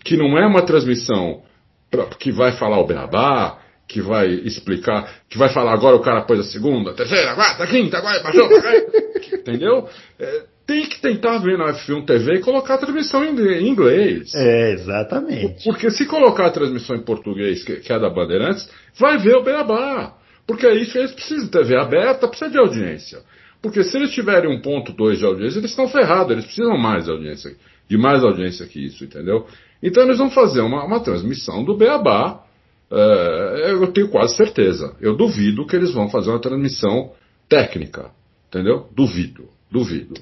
[0.05, 1.43] que não é uma transmissão
[1.91, 3.61] pra, que vai falar o beabá,
[3.91, 7.35] que vai explicar, que vai falar agora o cara pôs a segunda, a terceira, a
[7.35, 8.49] quarta, a quinta, agora baixou,
[9.35, 9.89] entendeu?
[10.19, 14.33] É, tem que tentar ver na F1 TV e colocar a transmissão em inglês.
[14.33, 15.65] É, exatamente.
[15.65, 20.15] Porque se colocar a transmissão em português, que é da Bandeirantes, vai ver o Beabá.
[20.47, 23.19] Porque é isso que eles precisam de TV aberta, precisa de audiência.
[23.61, 27.51] Porque se eles tiverem 1.2 de audiência, eles estão ferrados, eles precisam mais de audiência,
[27.89, 29.47] de mais audiência que isso, entendeu?
[29.83, 32.45] Então eles vão fazer uma, uma transmissão do Beabá,
[32.93, 34.97] é, eu tenho quase certeza.
[35.01, 37.13] Eu duvido que eles vão fazer uma transmissão
[37.49, 38.11] técnica,
[38.49, 38.89] entendeu?
[38.93, 40.15] Duvido, duvido.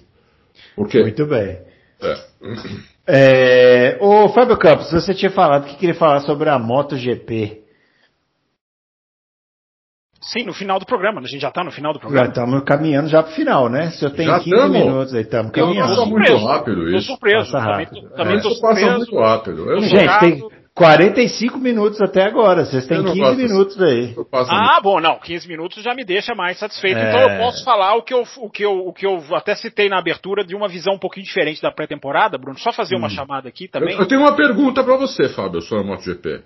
[0.76, 1.58] Porque, Muito bem.
[2.00, 2.28] É.
[3.06, 7.62] É, ô Fábio Campos, você tinha falado que queria falar sobre a MotoGP.
[10.20, 11.20] Sim, no final do programa.
[11.20, 12.26] A gente já está no final do programa.
[12.26, 13.90] Já estamos caminhando já para o final, né?
[13.92, 14.72] Se eu tenho já 15 tamo.
[14.72, 15.88] minutos aí, estamos caminhando.
[15.88, 17.06] Passa muito rápido isso.
[17.06, 17.52] Tô surpreso.
[17.52, 18.10] Passa rápido.
[18.10, 18.40] Também, é.
[18.40, 18.60] surpreso.
[18.60, 19.70] Passa muito rápido.
[19.70, 20.48] Eu gente, tem,
[20.78, 24.14] 45 minutos até agora, vocês têm 15 minutos aí.
[24.32, 26.96] Ah, bom, não, 15 minutos já me deixa mais satisfeito.
[26.96, 27.08] É...
[27.08, 29.88] Então eu posso falar o que eu, o, que eu, o que eu até citei
[29.88, 32.56] na abertura de uma visão um pouquinho diferente da pré-temporada, Bruno.
[32.60, 33.00] Só fazer hum.
[33.00, 33.94] uma chamada aqui também.
[33.94, 36.44] Eu, eu tenho uma pergunta para você, Fábio, sobre a MotoGP.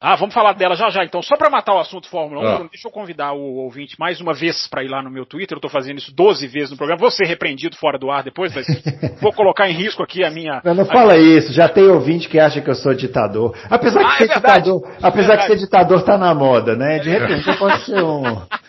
[0.00, 1.04] Ah, vamos falar dela já já.
[1.04, 2.68] Então, só para matar o assunto Fórmula 1, ah.
[2.70, 5.56] deixa eu convidar o ouvinte mais uma vez para ir lá no meu Twitter.
[5.56, 7.00] Eu estou fazendo isso 12 vezes no programa.
[7.00, 8.54] Vou ser repreendido fora do ar depois.
[8.54, 8.66] Mas
[9.20, 10.62] vou colocar em risco aqui a minha.
[10.64, 11.52] Não, não fala isso.
[11.52, 13.56] Já tem ouvinte que acha que eu sou ditador.
[13.68, 17.00] Apesar ah, que é ser ditador, apesar que ser ditador está na moda, né?
[17.00, 18.22] De repente pode ser um.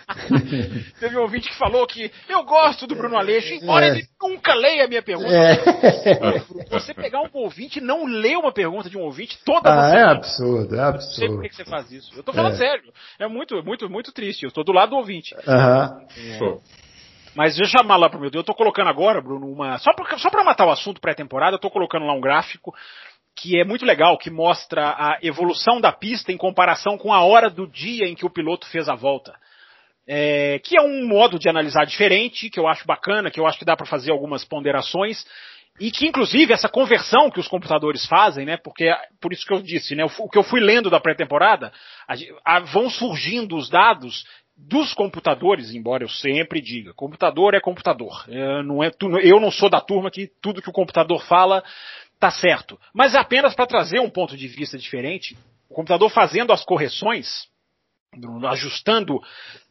[1.00, 3.90] Teve um ouvinte que falou que eu gosto do Bruno Aleixo, embora é.
[3.90, 5.32] ele nunca leia a minha pergunta.
[5.32, 6.40] É.
[6.72, 10.04] Você pegar um ouvinte e não ler uma pergunta de um ouvinte toda ah, É
[10.04, 11.19] absurdo, é absurdo.
[11.20, 12.12] Não sei por que você faz isso.
[12.16, 12.58] Eu tô falando é.
[12.58, 12.94] sério.
[13.20, 14.44] É muito, muito, muito triste.
[14.44, 15.36] Eu tô do lado do ouvinte.
[15.48, 16.06] Aham.
[16.18, 16.58] É.
[17.36, 18.42] Mas deixa eu chamar lá pro meu Deus.
[18.42, 19.78] Eu tô colocando agora, Bruno, uma.
[19.80, 22.74] Só pra, só pra matar o assunto pré-temporada, eu tô colocando lá um gráfico
[23.36, 27.50] que é muito legal, que mostra a evolução da pista em comparação com a hora
[27.50, 29.34] do dia em que o piloto fez a volta
[30.12, 33.60] é, que é um modo de analisar diferente, que eu acho bacana, que eu acho
[33.60, 35.24] que dá para fazer algumas ponderações,
[35.80, 39.62] e que inclusive essa conversão que os computadores fazem, né, porque por isso que eu
[39.62, 41.72] disse, né, o que eu fui lendo da pré-temporada,
[42.72, 44.26] vão surgindo os dados
[44.58, 48.26] dos computadores, embora eu sempre diga, computador é computador.
[48.28, 48.92] É, não é,
[49.24, 51.64] eu não sou da turma que tudo que o computador fala
[52.20, 52.78] tá certo.
[52.94, 55.38] Mas é apenas para trazer um ponto de vista diferente,
[55.70, 57.48] o computador fazendo as correções,
[58.50, 59.22] ajustando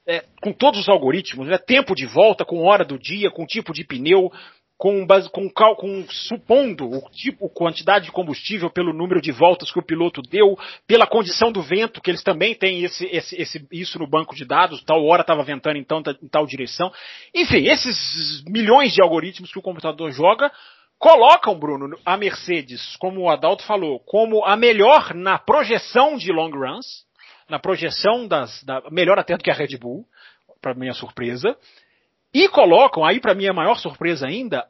[0.07, 3.75] é, com todos os algoritmos, né, tempo de volta, com hora do dia, com tipo
[3.75, 4.33] de pneu,
[4.79, 9.85] com, com, com, supondo o tipo, quantidade de combustível pelo número de voltas que o
[9.85, 10.57] piloto deu,
[10.87, 14.45] pela condição do vento, que eles também têm esse, esse, esse, isso no banco de
[14.45, 16.93] dados, tal hora estava ventando então em tal direção.
[17.35, 20.51] Enfim, esses milhões de algoritmos que o computador joga
[20.97, 26.51] colocam, Bruno, a Mercedes, como o Adalto falou, como a melhor na projeção de long
[26.51, 27.05] runs,
[27.49, 30.05] na projeção das, da, melhor até do que a Red Bull,
[30.61, 31.57] para minha surpresa,
[32.33, 34.67] e colocam, aí para minha maior surpresa ainda,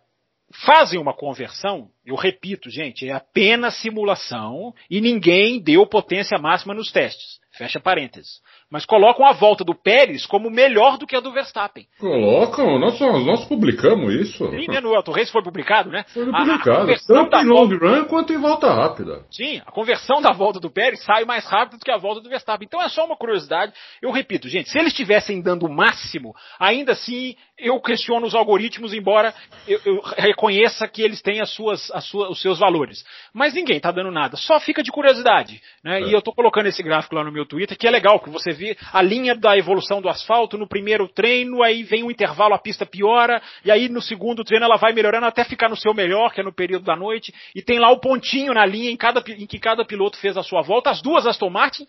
[0.64, 6.90] fazem uma conversão, eu repito, gente, é apenas simulação e ninguém deu potência máxima nos
[6.90, 7.38] testes.
[7.52, 8.40] Fecha parênteses
[8.70, 11.86] mas colocam a volta do Pérez como melhor do que a do Verstappen.
[11.98, 14.48] Colocam, nós, nós publicamos isso.
[14.50, 16.04] Sim, né, no Auto Race foi publicado, né?
[16.12, 17.86] Foi publicado, a, a tanto em long volta...
[17.86, 19.24] run quanto em volta rápida.
[19.30, 22.28] Sim, a conversão da volta do Pérez sai mais rápido do que a volta do
[22.28, 22.66] Verstappen.
[22.66, 23.72] Então é só uma curiosidade.
[24.02, 28.92] Eu repito, gente, se eles estivessem dando o máximo, ainda assim eu questiono os algoritmos,
[28.92, 29.34] embora
[29.66, 33.04] eu, eu reconheça que eles têm as suas, as suas, os seus valores.
[33.34, 35.60] Mas ninguém está dando nada, só fica de curiosidade.
[35.82, 36.00] Né?
[36.00, 36.02] É.
[36.02, 38.52] E eu estou colocando esse gráfico lá no meu Twitter, que é legal, que você
[38.58, 42.58] vê a linha da evolução do asfalto no primeiro treino, aí vem um intervalo, a
[42.58, 46.32] pista piora, e aí no segundo treino ela vai melhorando até ficar no seu melhor,
[46.32, 49.22] que é no período da noite, e tem lá o pontinho na linha em, cada,
[49.28, 50.90] em que cada piloto fez a sua volta.
[50.90, 51.86] As duas Aston Martin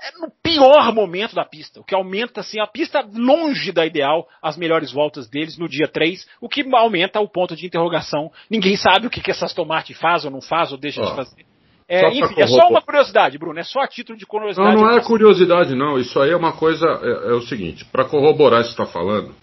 [0.00, 4.26] é no pior momento da pista, o que aumenta assim a pista longe da ideal,
[4.42, 8.32] as melhores voltas deles no dia 3, o que aumenta o ponto de interrogação.
[8.48, 11.14] Ninguém sabe o que, que essa Aston Martin faz ou não faz ou deixa de
[11.14, 11.47] fazer.
[11.88, 14.76] É, enfim, é só uma curiosidade, Bruno, é só a título de curiosidade.
[14.76, 15.98] Não, não é curiosidade, não.
[15.98, 16.86] Isso aí é uma coisa.
[16.86, 19.34] É, é o seguinte, para corroborar isso que está falando,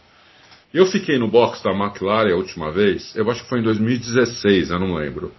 [0.71, 4.69] eu fiquei no box da McLaren a última vez, eu acho que foi em 2016,
[4.69, 5.31] eu não lembro.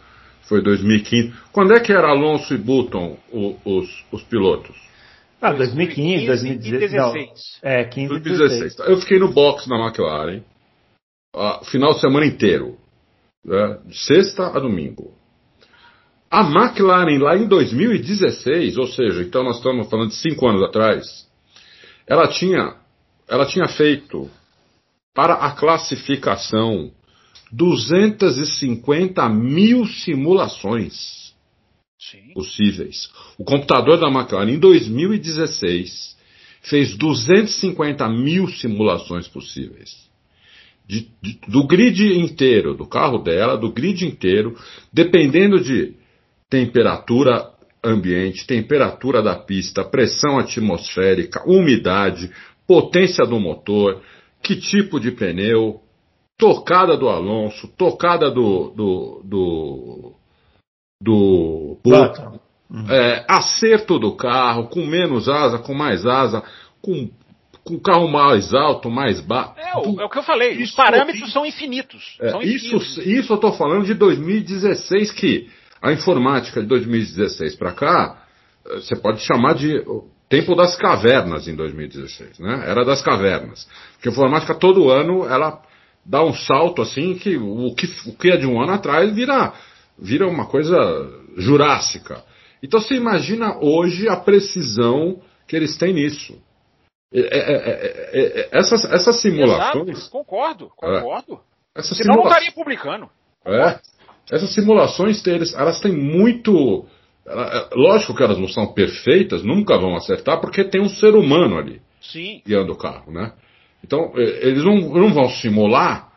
[0.49, 1.33] Foi 2015.
[1.53, 4.77] Quando é que era Alonso e Button o, os, os pilotos?
[5.41, 7.61] Ah, 2015, 2016.
[7.63, 8.79] Não, é, 15 2016.
[8.89, 10.43] Eu fiquei no box da McLaren,
[11.35, 12.77] uh, final de semana inteiro.
[13.45, 15.15] Né, de sexta a domingo.
[16.31, 21.27] A McLaren lá em 2016, ou seja, então nós estamos falando de cinco anos atrás,
[22.07, 22.77] ela tinha,
[23.29, 24.29] ela tinha feito
[25.15, 26.91] para a classificação
[27.53, 31.35] 250 mil simulações
[31.99, 32.33] Sim.
[32.35, 33.09] possíveis.
[33.39, 36.17] O computador da McLaren em 2016
[36.63, 40.07] fez 250 mil simulações possíveis.
[40.87, 44.57] De, de, do grid inteiro, do carro dela, do grid inteiro,
[44.93, 45.95] dependendo de
[46.49, 47.51] temperatura
[47.85, 52.31] ambiente, temperatura da pista, pressão atmosférica, umidade,
[52.67, 54.03] potência do motor,
[54.43, 55.81] que tipo de pneu,
[56.39, 60.15] tocada do Alonso, tocada do do do,
[61.01, 62.91] do uhum.
[62.91, 66.43] é, acerto do carro, com menos asa, com mais asa,
[66.83, 67.09] com
[67.67, 69.55] com o carro mais alto, mais baixo.
[69.57, 72.41] É, o, é o que eu falei, isso, os parâmetros isso, são, infinitos, é, são
[72.41, 72.97] infinitos.
[72.97, 75.51] Isso, isso eu estou falando de 2016, que
[75.81, 78.23] a informática de 2016 para cá,
[78.67, 79.83] eh, você pode chamar de
[80.29, 82.65] tempo das cavernas em 2016, né?
[82.67, 83.69] Era das cavernas.
[83.95, 85.63] Porque a informática todo ano ela
[86.05, 89.53] dá um salto assim que o que, o que é de um ano atrás vira,
[89.99, 90.77] vira uma coisa
[91.37, 92.25] jurássica.
[92.63, 96.41] Então você imagina hoje a precisão que eles têm nisso.
[97.13, 99.89] É, é, é, é essas, essas simulações.
[99.89, 101.41] Exato, concordo, concordo.
[101.75, 103.09] Essas Senão não estaria publicando.
[103.45, 103.79] É.
[104.31, 105.23] Essas simulações,
[105.55, 106.85] elas têm muito.
[107.27, 111.59] É, lógico que elas não são perfeitas, nunca vão acertar, porque tem um ser humano
[111.59, 112.41] ali Sim.
[112.47, 113.33] guiando o carro, né?
[113.85, 116.09] Então, eles não, não vão simular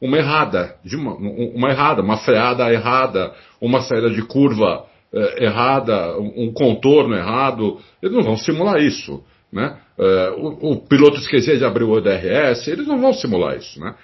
[0.00, 6.52] uma errada, uma, uma errada, uma freada errada, uma saída de curva é, errada, um,
[6.52, 7.80] contorno errado.
[8.02, 9.78] Eles não vão simular isso, né?
[9.98, 13.94] É, o, o, piloto esquecer de abrir o DRS, eles não vão simular isso, né?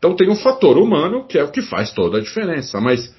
[0.00, 2.80] Então tem um fator humano que é o que faz toda a diferença.
[2.80, 3.14] Mas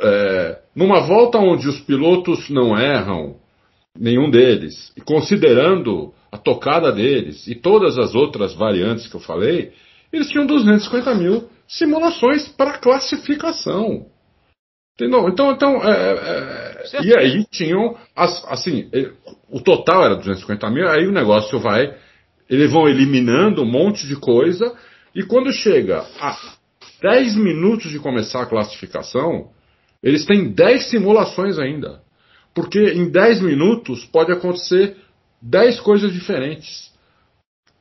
[0.00, 3.36] é, numa volta onde os pilotos não erram,
[3.96, 9.72] nenhum deles, e considerando a tocada deles e todas as outras variantes que eu falei,
[10.12, 14.06] eles tinham 250 mil simulações para classificação.
[14.94, 15.28] Entendeu?
[15.28, 18.90] Então, então é, é, e aí tinham, as, assim,
[19.48, 21.94] o total era 250 mil, aí o negócio vai,
[22.50, 24.74] eles vão eliminando um monte de coisa
[25.14, 26.36] e quando chega a
[27.02, 29.50] 10 minutos de começar a classificação,
[30.02, 32.00] eles têm 10 simulações ainda.
[32.54, 34.96] Porque em 10 minutos pode acontecer
[35.40, 36.92] 10 coisas diferentes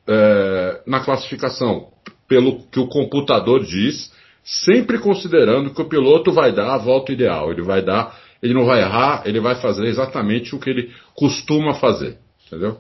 [0.07, 1.89] é, na classificação,
[2.27, 4.11] pelo que o computador diz,
[4.43, 7.51] sempre considerando que o piloto vai dar a volta ideal.
[7.51, 11.75] Ele vai dar, ele não vai errar, ele vai fazer exatamente o que ele costuma
[11.75, 12.17] fazer.
[12.47, 12.79] Entendeu?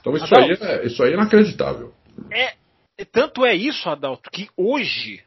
[0.00, 1.92] Então isso, aí, é, isso aí é inacreditável.
[2.30, 2.54] É,
[3.04, 5.22] tanto é isso, Adalto, que hoje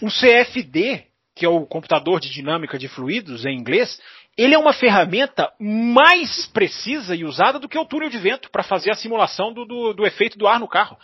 [0.00, 4.00] o CFD, que é o computador de dinâmica de fluidos em inglês,
[4.36, 8.62] ele é uma ferramenta mais precisa e usada do que o túnel de vento para
[8.62, 10.96] fazer a simulação do, do, do efeito do ar no carro.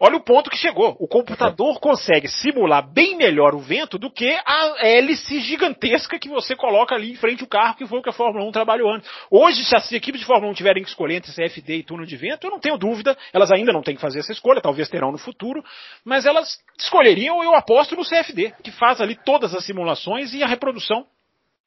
[0.00, 0.96] Olha o ponto que chegou.
[1.00, 6.54] O computador consegue simular bem melhor o vento do que a hélice gigantesca que você
[6.54, 9.10] coloca ali em frente ao carro, que foi o que a Fórmula 1 trabalhou antes.
[9.28, 12.16] Hoje, se as equipes de Fórmula 1 tiverem que escolher entre CFD e túnel de
[12.16, 15.10] vento, eu não tenho dúvida, elas ainda não têm que fazer essa escolha, talvez terão
[15.10, 15.64] no futuro,
[16.04, 20.46] mas elas escolheriam, eu aposto, no CFD, que faz ali todas as simulações e a
[20.46, 21.06] reprodução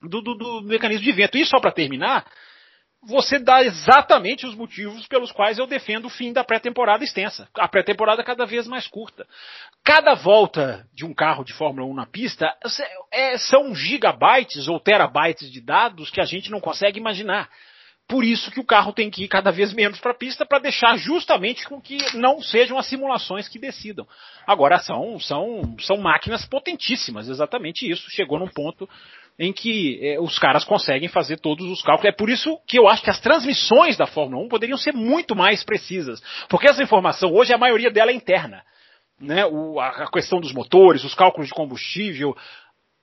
[0.02, 1.38] do, do, do mecanismo de vento.
[1.38, 2.26] E só para terminar,
[3.04, 7.50] você dá exatamente os motivos pelos quais eu defendo o fim da pré-temporada extensa.
[7.56, 9.28] A pré-temporada cada vez mais curta.
[9.84, 12.56] Cada volta de um carro de Fórmula 1 na pista
[13.12, 17.50] é, são gigabytes ou terabytes de dados que a gente não consegue imaginar.
[18.08, 20.60] Por isso que o carro tem que ir cada vez menos para a pista para
[20.60, 24.06] deixar justamente com que não sejam as simulações que decidam.
[24.46, 28.12] Agora são, são, são máquinas potentíssimas, exatamente isso.
[28.12, 28.88] Chegou num ponto
[29.38, 32.14] em que é, os caras conseguem fazer todos os cálculos.
[32.14, 35.36] É por isso que eu acho que as transmissões da Fórmula 1 poderiam ser muito
[35.36, 36.22] mais precisas.
[36.50, 38.64] Porque essa informação, hoje, a maioria dela é interna.
[39.20, 39.46] Né?
[39.46, 42.36] O, a, a questão dos motores, os cálculos de combustível,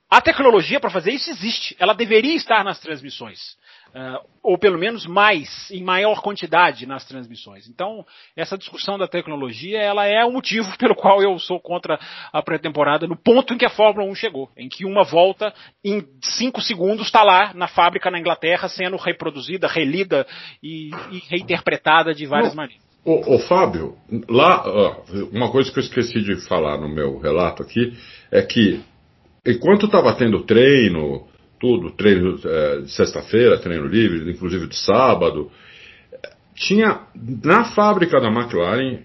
[0.09, 1.75] a tecnologia para fazer isso existe.
[1.79, 3.57] Ela deveria estar nas transmissões.
[3.89, 7.67] Uh, ou pelo menos mais, em maior quantidade nas transmissões.
[7.67, 8.05] Então,
[8.35, 11.99] essa discussão da tecnologia, ela é o motivo pelo qual eu sou contra
[12.31, 14.49] a pré-temporada no ponto em que a Fórmula 1 chegou.
[14.55, 15.53] Em que uma volta,
[15.83, 20.25] em cinco segundos, está lá na fábrica na Inglaterra, sendo reproduzida, relida
[20.61, 22.63] e, e reinterpretada de várias Não.
[22.63, 22.89] maneiras.
[23.03, 23.95] Ô, ô, Fábio,
[24.27, 27.93] lá, ó, uma coisa que eu esqueci de falar no meu relato aqui
[28.31, 28.83] é que
[29.45, 31.27] enquanto estava tendo treino,
[31.59, 35.51] tudo, treino é, de sexta-feira, treino livre, inclusive de sábado,
[36.55, 37.01] tinha
[37.43, 38.99] na fábrica da McLaren,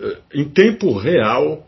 [0.00, 1.66] é, em tempo real,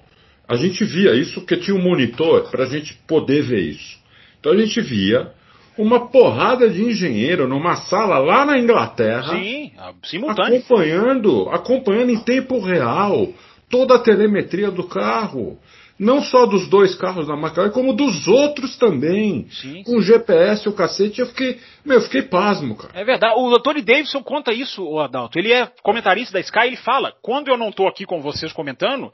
[0.49, 3.99] a gente via isso porque tinha um monitor para a gente poder ver isso.
[4.39, 5.31] Então a gente via
[5.79, 9.73] uma porrada de engenheiro numa sala lá na Inglaterra, Sim,
[10.05, 10.59] simultâneo.
[10.59, 13.33] acompanhando, acompanhando em tempo real
[13.71, 15.59] toda a telemetria do carro.
[16.01, 19.47] Não só dos dois carros da McLaren, como dos outros também.
[19.51, 22.99] Sim, Com GPS, o cacete, eu fiquei, meu, eu fiquei pasmo, cara.
[22.99, 23.35] É verdade.
[23.37, 25.39] O Tony Davidson conta isso, o Adalto.
[25.39, 29.13] Ele é comentarista da Sky, ele fala, quando eu não tô aqui com vocês comentando,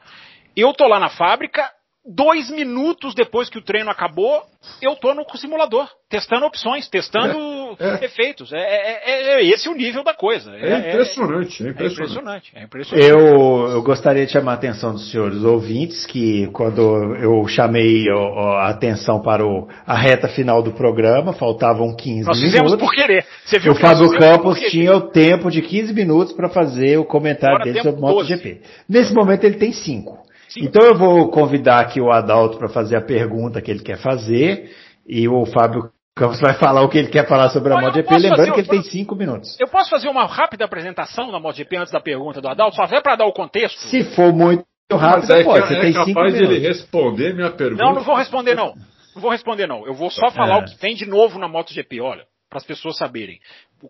[0.56, 1.68] eu tô lá na fábrica,
[2.08, 4.42] dois minutos depois que o treino acabou,
[4.82, 7.36] eu tô no simulador, testando opções, testando
[7.80, 8.04] É, é.
[8.04, 8.52] efeitos.
[8.52, 10.52] É, é- é- é esse o nível da coisa.
[10.54, 11.92] É, impressionante, é É impressionante.
[11.92, 12.52] impressionante.
[12.54, 13.08] É impressionante.
[13.10, 16.80] Eu, eu gostaria de chamar a atenção dos senhores ouvintes que quando
[17.16, 22.72] eu chamei a atenção para o- a reta final do programa, faltavam 15 Nós fizemos
[22.72, 22.86] minutos.
[22.88, 23.24] por querer.
[23.44, 27.56] Você viu O Fábio Campos tinha o tempo de 15 minutos para fazer o comentário
[27.56, 28.14] Agora dele sobre 12.
[28.14, 28.60] MotoGP.
[28.88, 30.24] Nesse momento ele tem 5.
[30.48, 30.66] Cinco.
[30.66, 34.70] Então eu vou convidar aqui o Adalto para fazer a pergunta que ele quer fazer
[35.06, 38.20] e o Fábio Campos vai falar o que ele quer falar sobre a MotoGP, posso
[38.22, 39.60] lembrando fazer- que ele tem 5 minutos.
[39.60, 43.02] Eu posso fazer uma rápida apresentação da MotoGP antes da pergunta do Adalto, só até
[43.02, 43.76] para dar o contexto?
[43.90, 46.68] Se for muito rápido, é, pode, que- você é tem 5 capaz de ele minutos.
[46.78, 47.82] responder minha pergunta.
[47.84, 48.72] Não, não vou responder não.
[49.14, 49.86] Não vou responder não.
[49.86, 50.60] Eu vou só falar É.
[50.60, 53.38] o que tem de novo na MotoGP, olha, para as pessoas saberem.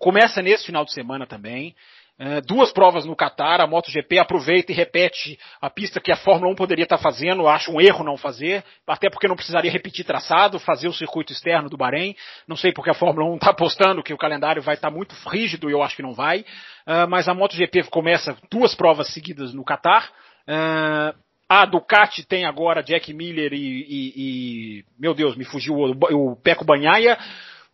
[0.00, 1.74] Começa nesse final de semana também.
[2.18, 6.50] É, duas provas no Qatar, a MotoGP aproveita e repete a pista que a Fórmula
[6.52, 10.58] 1 poderia estar fazendo, acho um erro não fazer, até porque não precisaria repetir traçado,
[10.58, 12.16] fazer o circuito externo do Bahrein.
[12.48, 15.68] Não sei porque a Fórmula 1 está apostando que o calendário vai estar muito rígido
[15.68, 16.42] e eu acho que não vai.
[16.86, 20.10] Ah, mas a MotoGP começa duas provas seguidas no Qatar.
[20.48, 21.14] Ah,
[21.48, 26.36] a Ducati tem agora Jack Miller e, e- e- meu Deus, me fugiu o, o
[26.36, 27.18] Peco Banhaia.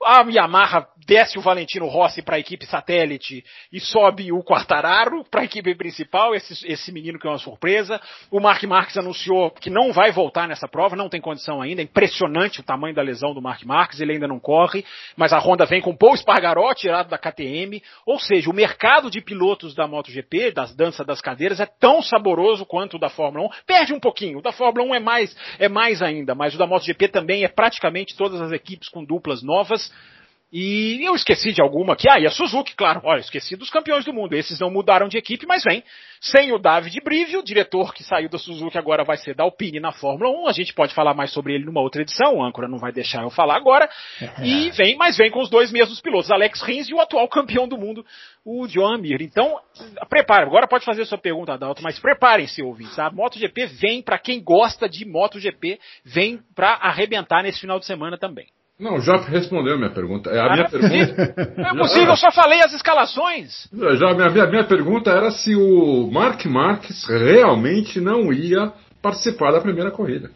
[0.05, 5.43] A Yamaha desce o Valentino Rossi para a equipe satélite e sobe o Quartararo para
[5.43, 8.01] a equipe principal, esse, esse menino que é uma surpresa.
[8.31, 11.81] O Mark Marques anunciou que não vai voltar nessa prova, não tem condição ainda.
[11.81, 14.85] É impressionante o tamanho da lesão do Mark Marques, ele ainda não corre,
[15.17, 19.21] mas a Honda vem com Paul Espargaró tirado da KTM, ou seja, o mercado de
[19.21, 23.51] pilotos da MotoGP, das danças das cadeiras, é tão saboroso quanto o da Fórmula 1.
[23.67, 26.67] Perde um pouquinho, o da Fórmula 1 é mais, é mais ainda, mas o da
[26.67, 29.92] MotoGP também é praticamente todas as equipes com duplas novas.
[30.53, 32.07] E eu esqueci de alguma aqui.
[32.11, 33.01] Ah, e a Suzuki, claro.
[33.05, 34.35] Olha, esqueci dos campeões do mundo.
[34.35, 35.83] Esses não mudaram de equipe, mas vem.
[36.21, 39.81] Sem o David Brivio, o diretor que saiu da Suzuki agora vai ser da Alpine
[39.81, 40.49] na Fórmula 1.
[40.49, 42.37] A gente pode falar mais sobre ele numa outra edição.
[42.37, 43.89] O âncora não vai deixar eu falar agora.
[44.43, 47.67] E vem, mas vem com os dois mesmos pilotos, Alex Rins e o atual campeão
[47.67, 48.05] do mundo,
[48.45, 49.23] o John Mir.
[49.23, 49.59] Então,
[50.11, 50.45] prepare.
[50.45, 52.99] Agora pode fazer sua pergunta, Adalto, mas preparem-se, ouvintes.
[52.99, 58.19] A MotoGP vem para quem gosta de MotoGP, vem para arrebentar nesse final de semana
[58.19, 58.49] também.
[58.79, 60.31] Não, já respondeu a minha pergunta.
[60.31, 61.55] É, A Ah, minha pergunta.
[61.57, 63.69] Não é possível, eu só falei as escalações.
[63.99, 69.91] Já, minha, minha pergunta era se o Mark Marques realmente não ia participar da primeira
[69.91, 70.31] corrida.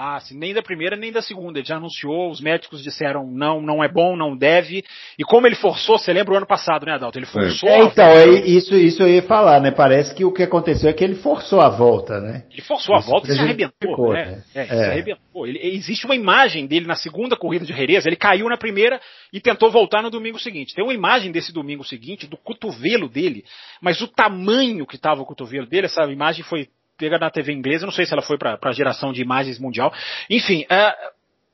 [0.00, 1.58] Ah, sim, nem da primeira nem da segunda.
[1.58, 4.84] Ele já anunciou, os médicos disseram não, não é bom, não deve.
[5.18, 7.18] E como ele forçou, você lembra o ano passado, né, Adalto?
[7.18, 7.68] Ele forçou.
[7.68, 8.20] É, a então, volta.
[8.20, 9.72] é isso, isso eu ia falar, né?
[9.72, 12.44] Parece que o que aconteceu é que ele forçou a volta, né?
[12.52, 14.12] Ele forçou a Isso volta e se arrebentou.
[14.12, 14.24] Né?
[14.24, 14.42] né?
[14.54, 14.86] É, se É.
[14.92, 15.46] arrebentou.
[15.48, 19.00] Ele- existe uma imagem dele na segunda corrida de Jerez, ele caiu na primeira
[19.32, 20.74] e tentou voltar no domingo seguinte.
[20.76, 23.44] Tem uma imagem desse domingo seguinte do cotovelo dele,
[23.82, 26.68] mas o tamanho que estava o cotovelo dele, essa imagem foi
[26.98, 29.92] pega na TV inglesa, não sei se ela foi para a geração de imagens mundial.
[30.28, 30.94] Enfim, é,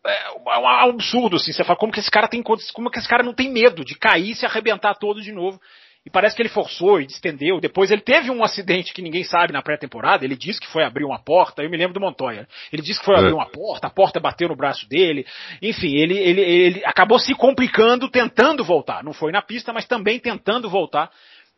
[0.07, 1.53] é um absurdo, assim.
[1.53, 3.95] Você fala, como que esse cara tem como que esse cara não tem medo de
[3.95, 5.61] cair e se arrebentar todo de novo?
[6.07, 7.59] E parece que ele forçou e distendeu.
[7.61, 10.23] Depois ele teve um acidente que ninguém sabe na pré-temporada.
[10.23, 11.63] Ele disse que foi abrir uma porta.
[11.63, 12.47] Eu me lembro do Montoya.
[12.71, 13.21] Ele disse que foi É.
[13.21, 15.25] abrir uma porta, a porta bateu no braço dele.
[15.63, 19.03] Enfim, ele, ele, ele acabou se complicando tentando voltar.
[19.03, 21.11] Não foi na pista, mas também tentando voltar.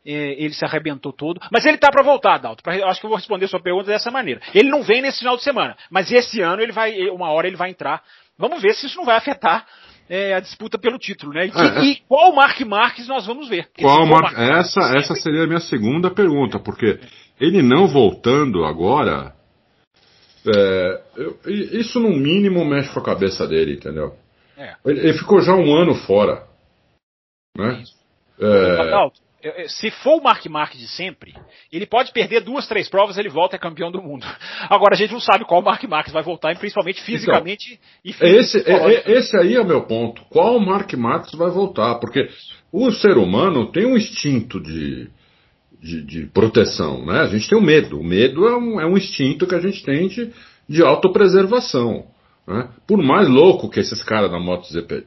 [0.07, 1.41] Ele se arrebentou todo.
[1.51, 2.63] Mas ele tá para voltar, Dalton.
[2.63, 4.41] Pra- acho que eu vou responder sua pergunta dessa maneira.
[4.55, 7.57] Ele não vem nesse final de semana, mas esse ano ele vai, uma hora ele
[7.57, 8.03] vai entrar
[8.39, 9.67] Vamos ver se isso não vai afetar
[10.09, 11.47] é, a disputa pelo título, né?
[11.47, 11.85] E, que, é, é.
[11.85, 13.69] e qual Mark Marques nós vamos ver?
[13.81, 14.37] Qual Mark...
[14.37, 17.01] Essa, essa seria a minha segunda pergunta, porque
[17.41, 19.35] ele não voltando agora,
[20.47, 24.15] é, eu, isso no mínimo mexe com a cabeça dele, entendeu?
[24.57, 24.75] É.
[24.85, 26.47] Ele, ele, ficou já um ano fora.
[27.57, 27.83] Né?
[28.39, 29.11] É...
[29.69, 31.35] Se for o Mark Marques de sempre,
[31.73, 34.27] ele pode perder duas, três provas, ele volta é campeão do mundo.
[34.71, 38.13] Agora a gente não sabe qual Mark Marques vai voltar, principalmente então, fisicamente então, e
[38.13, 38.97] fisicamente.
[38.97, 40.23] Esse, é, esse aí é o meu ponto.
[40.31, 41.97] Qual Mark Marques vai voltar?
[41.97, 42.29] Porque
[42.73, 45.09] o ser humano tem um instinto de,
[45.81, 47.21] de, de, proteção, né?
[47.21, 47.99] A gente tem o medo.
[47.99, 50.33] O medo é um, é um instinto que a gente tem de,
[50.69, 52.07] de autopreservação.
[52.47, 52.69] Né?
[52.87, 55.05] Por mais louco que esses caras da MotoGP,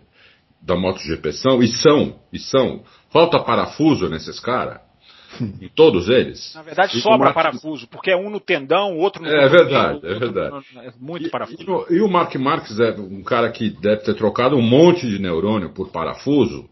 [0.62, 4.80] da MotoGP são, e são, e são, falta parafuso nesses caras,
[5.62, 6.54] em todos eles.
[6.56, 7.34] Na verdade, sobra Mark...
[7.34, 9.30] parafuso, porque é um no tendão, o outro no.
[9.30, 10.66] É verdade, é verdade.
[10.74, 10.82] No...
[10.82, 11.86] É muito e, parafuso.
[11.90, 15.20] E, e, o Mark Marques é um cara que deve ter trocado um monte de
[15.20, 16.70] neurônio por parafuso.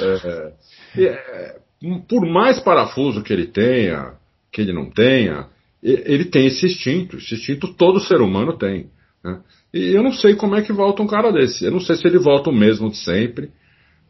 [0.00, 0.52] É,
[0.96, 1.62] é, é
[2.08, 4.14] por mais parafuso que ele tenha,
[4.52, 5.48] que ele não tenha,
[5.82, 7.16] ele tem esse instinto.
[7.16, 8.90] Esse instinto todo ser humano tem.
[9.24, 9.40] Né?
[9.74, 11.64] E eu não sei como é que volta um cara desse.
[11.64, 13.50] Eu não sei se ele volta o mesmo de sempre,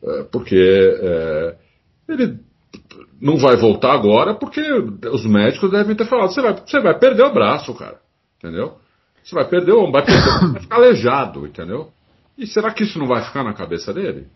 [0.02, 1.56] é, porque é,
[2.12, 2.38] ele
[3.20, 7.24] não vai voltar agora, porque os médicos devem ter falado: você vai, você vai perder
[7.24, 8.00] o braço, cara.
[8.38, 8.78] Entendeu?
[9.22, 11.92] Você vai perder o vai, perder, vai ficar aleijado, entendeu?
[12.36, 14.26] E será que isso não vai ficar na cabeça dele?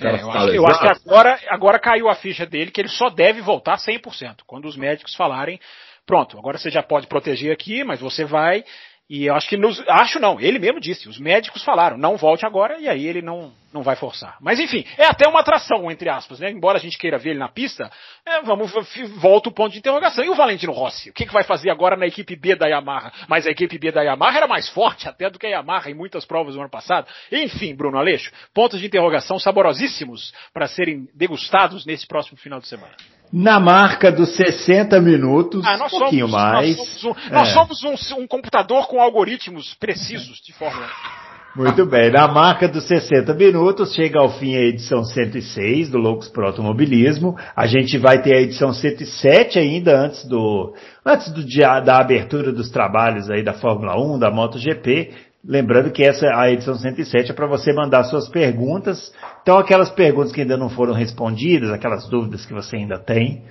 [0.00, 3.08] É, eu, acho, eu, acho, que agora, agora caiu a ficha dele que ele só
[3.08, 4.38] deve voltar 100%.
[4.44, 5.60] Quando os médicos falarem,
[6.04, 8.64] pronto, agora você já pode proteger aqui, mas você vai
[9.08, 12.46] e eu acho que nos, acho não, ele mesmo disse, os médicos falaram, não volte
[12.46, 14.36] agora, e aí ele não, não vai forçar.
[14.40, 16.48] Mas enfim, é até uma atração, entre aspas, né?
[16.48, 17.90] Embora a gente queira ver ele na pista,
[18.24, 18.72] é, vamos,
[19.16, 20.24] volta o ponto de interrogação.
[20.24, 21.10] E o Valentino Rossi?
[21.10, 23.12] O que, que vai fazer agora na equipe B da Yamaha?
[23.28, 25.94] Mas a equipe B da Yamaha era mais forte até do que a Yamaha em
[25.94, 27.08] muitas provas do ano passado.
[27.32, 32.94] Enfim, Bruno Aleixo, pontos de interrogação saborosíssimos para serem degustados nesse próximo final de semana
[33.32, 36.76] na marca dos 60 minutos, ah, um pouquinho somos, mais.
[36.76, 37.32] Nós somos, um, é.
[37.32, 40.86] nós somos um, um, computador com algoritmos precisos de Fórmula
[41.20, 41.23] 1.
[41.56, 46.28] Muito bem, na marca dos 60 minutos chega ao fim a edição 106 do Loucos
[46.28, 47.36] pro Automobilismo.
[47.54, 50.74] A gente vai ter a edição 107 ainda antes do
[51.06, 55.12] antes do dia da abertura dos trabalhos aí da Fórmula 1, da MotoGP.
[55.46, 59.12] Lembrando que essa a edição 107 é para você mandar suas perguntas.
[59.40, 63.44] Então, aquelas perguntas que ainda não foram respondidas, aquelas dúvidas que você ainda tem,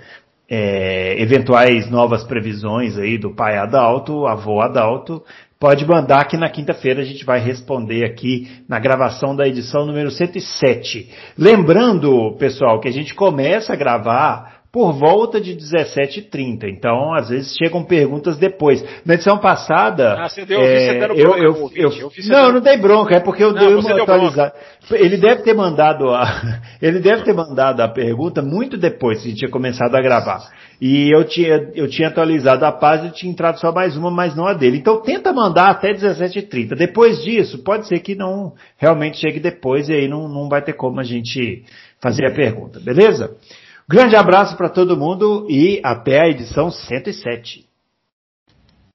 [0.50, 5.24] é, eventuais novas previsões aí do pai Adalto, avô Adalto,
[5.64, 10.12] pode mandar que na quinta-feira a gente vai responder aqui na gravação da edição número
[10.12, 11.10] 107.
[11.38, 16.64] Lembrando, pessoal, que a gente começa a gravar por volta de 17h30.
[16.66, 18.84] Então, às vezes chegam perguntas depois.
[19.06, 20.16] Na edição passada.
[20.20, 23.44] Ah, você deu, é, você eu, eu, eu, eu, Não, não dei bronca, é porque
[23.44, 24.54] eu não, dei uma atualizada.
[24.92, 29.30] Ele deve ter mandado a, ele deve ter mandado a pergunta muito depois que a
[29.30, 30.42] gente tinha começado a gravar.
[30.86, 34.36] E eu tinha, eu tinha atualizado a página e tinha entrado só mais uma, mas
[34.36, 34.80] não a dele.
[34.80, 36.76] Então tenta mandar até 17h30.
[36.76, 40.74] Depois disso, pode ser que não realmente chegue depois e aí não, não vai ter
[40.74, 41.64] como a gente
[42.02, 43.34] fazer a pergunta, beleza?
[43.88, 47.64] Grande abraço para todo mundo e até a edição 107.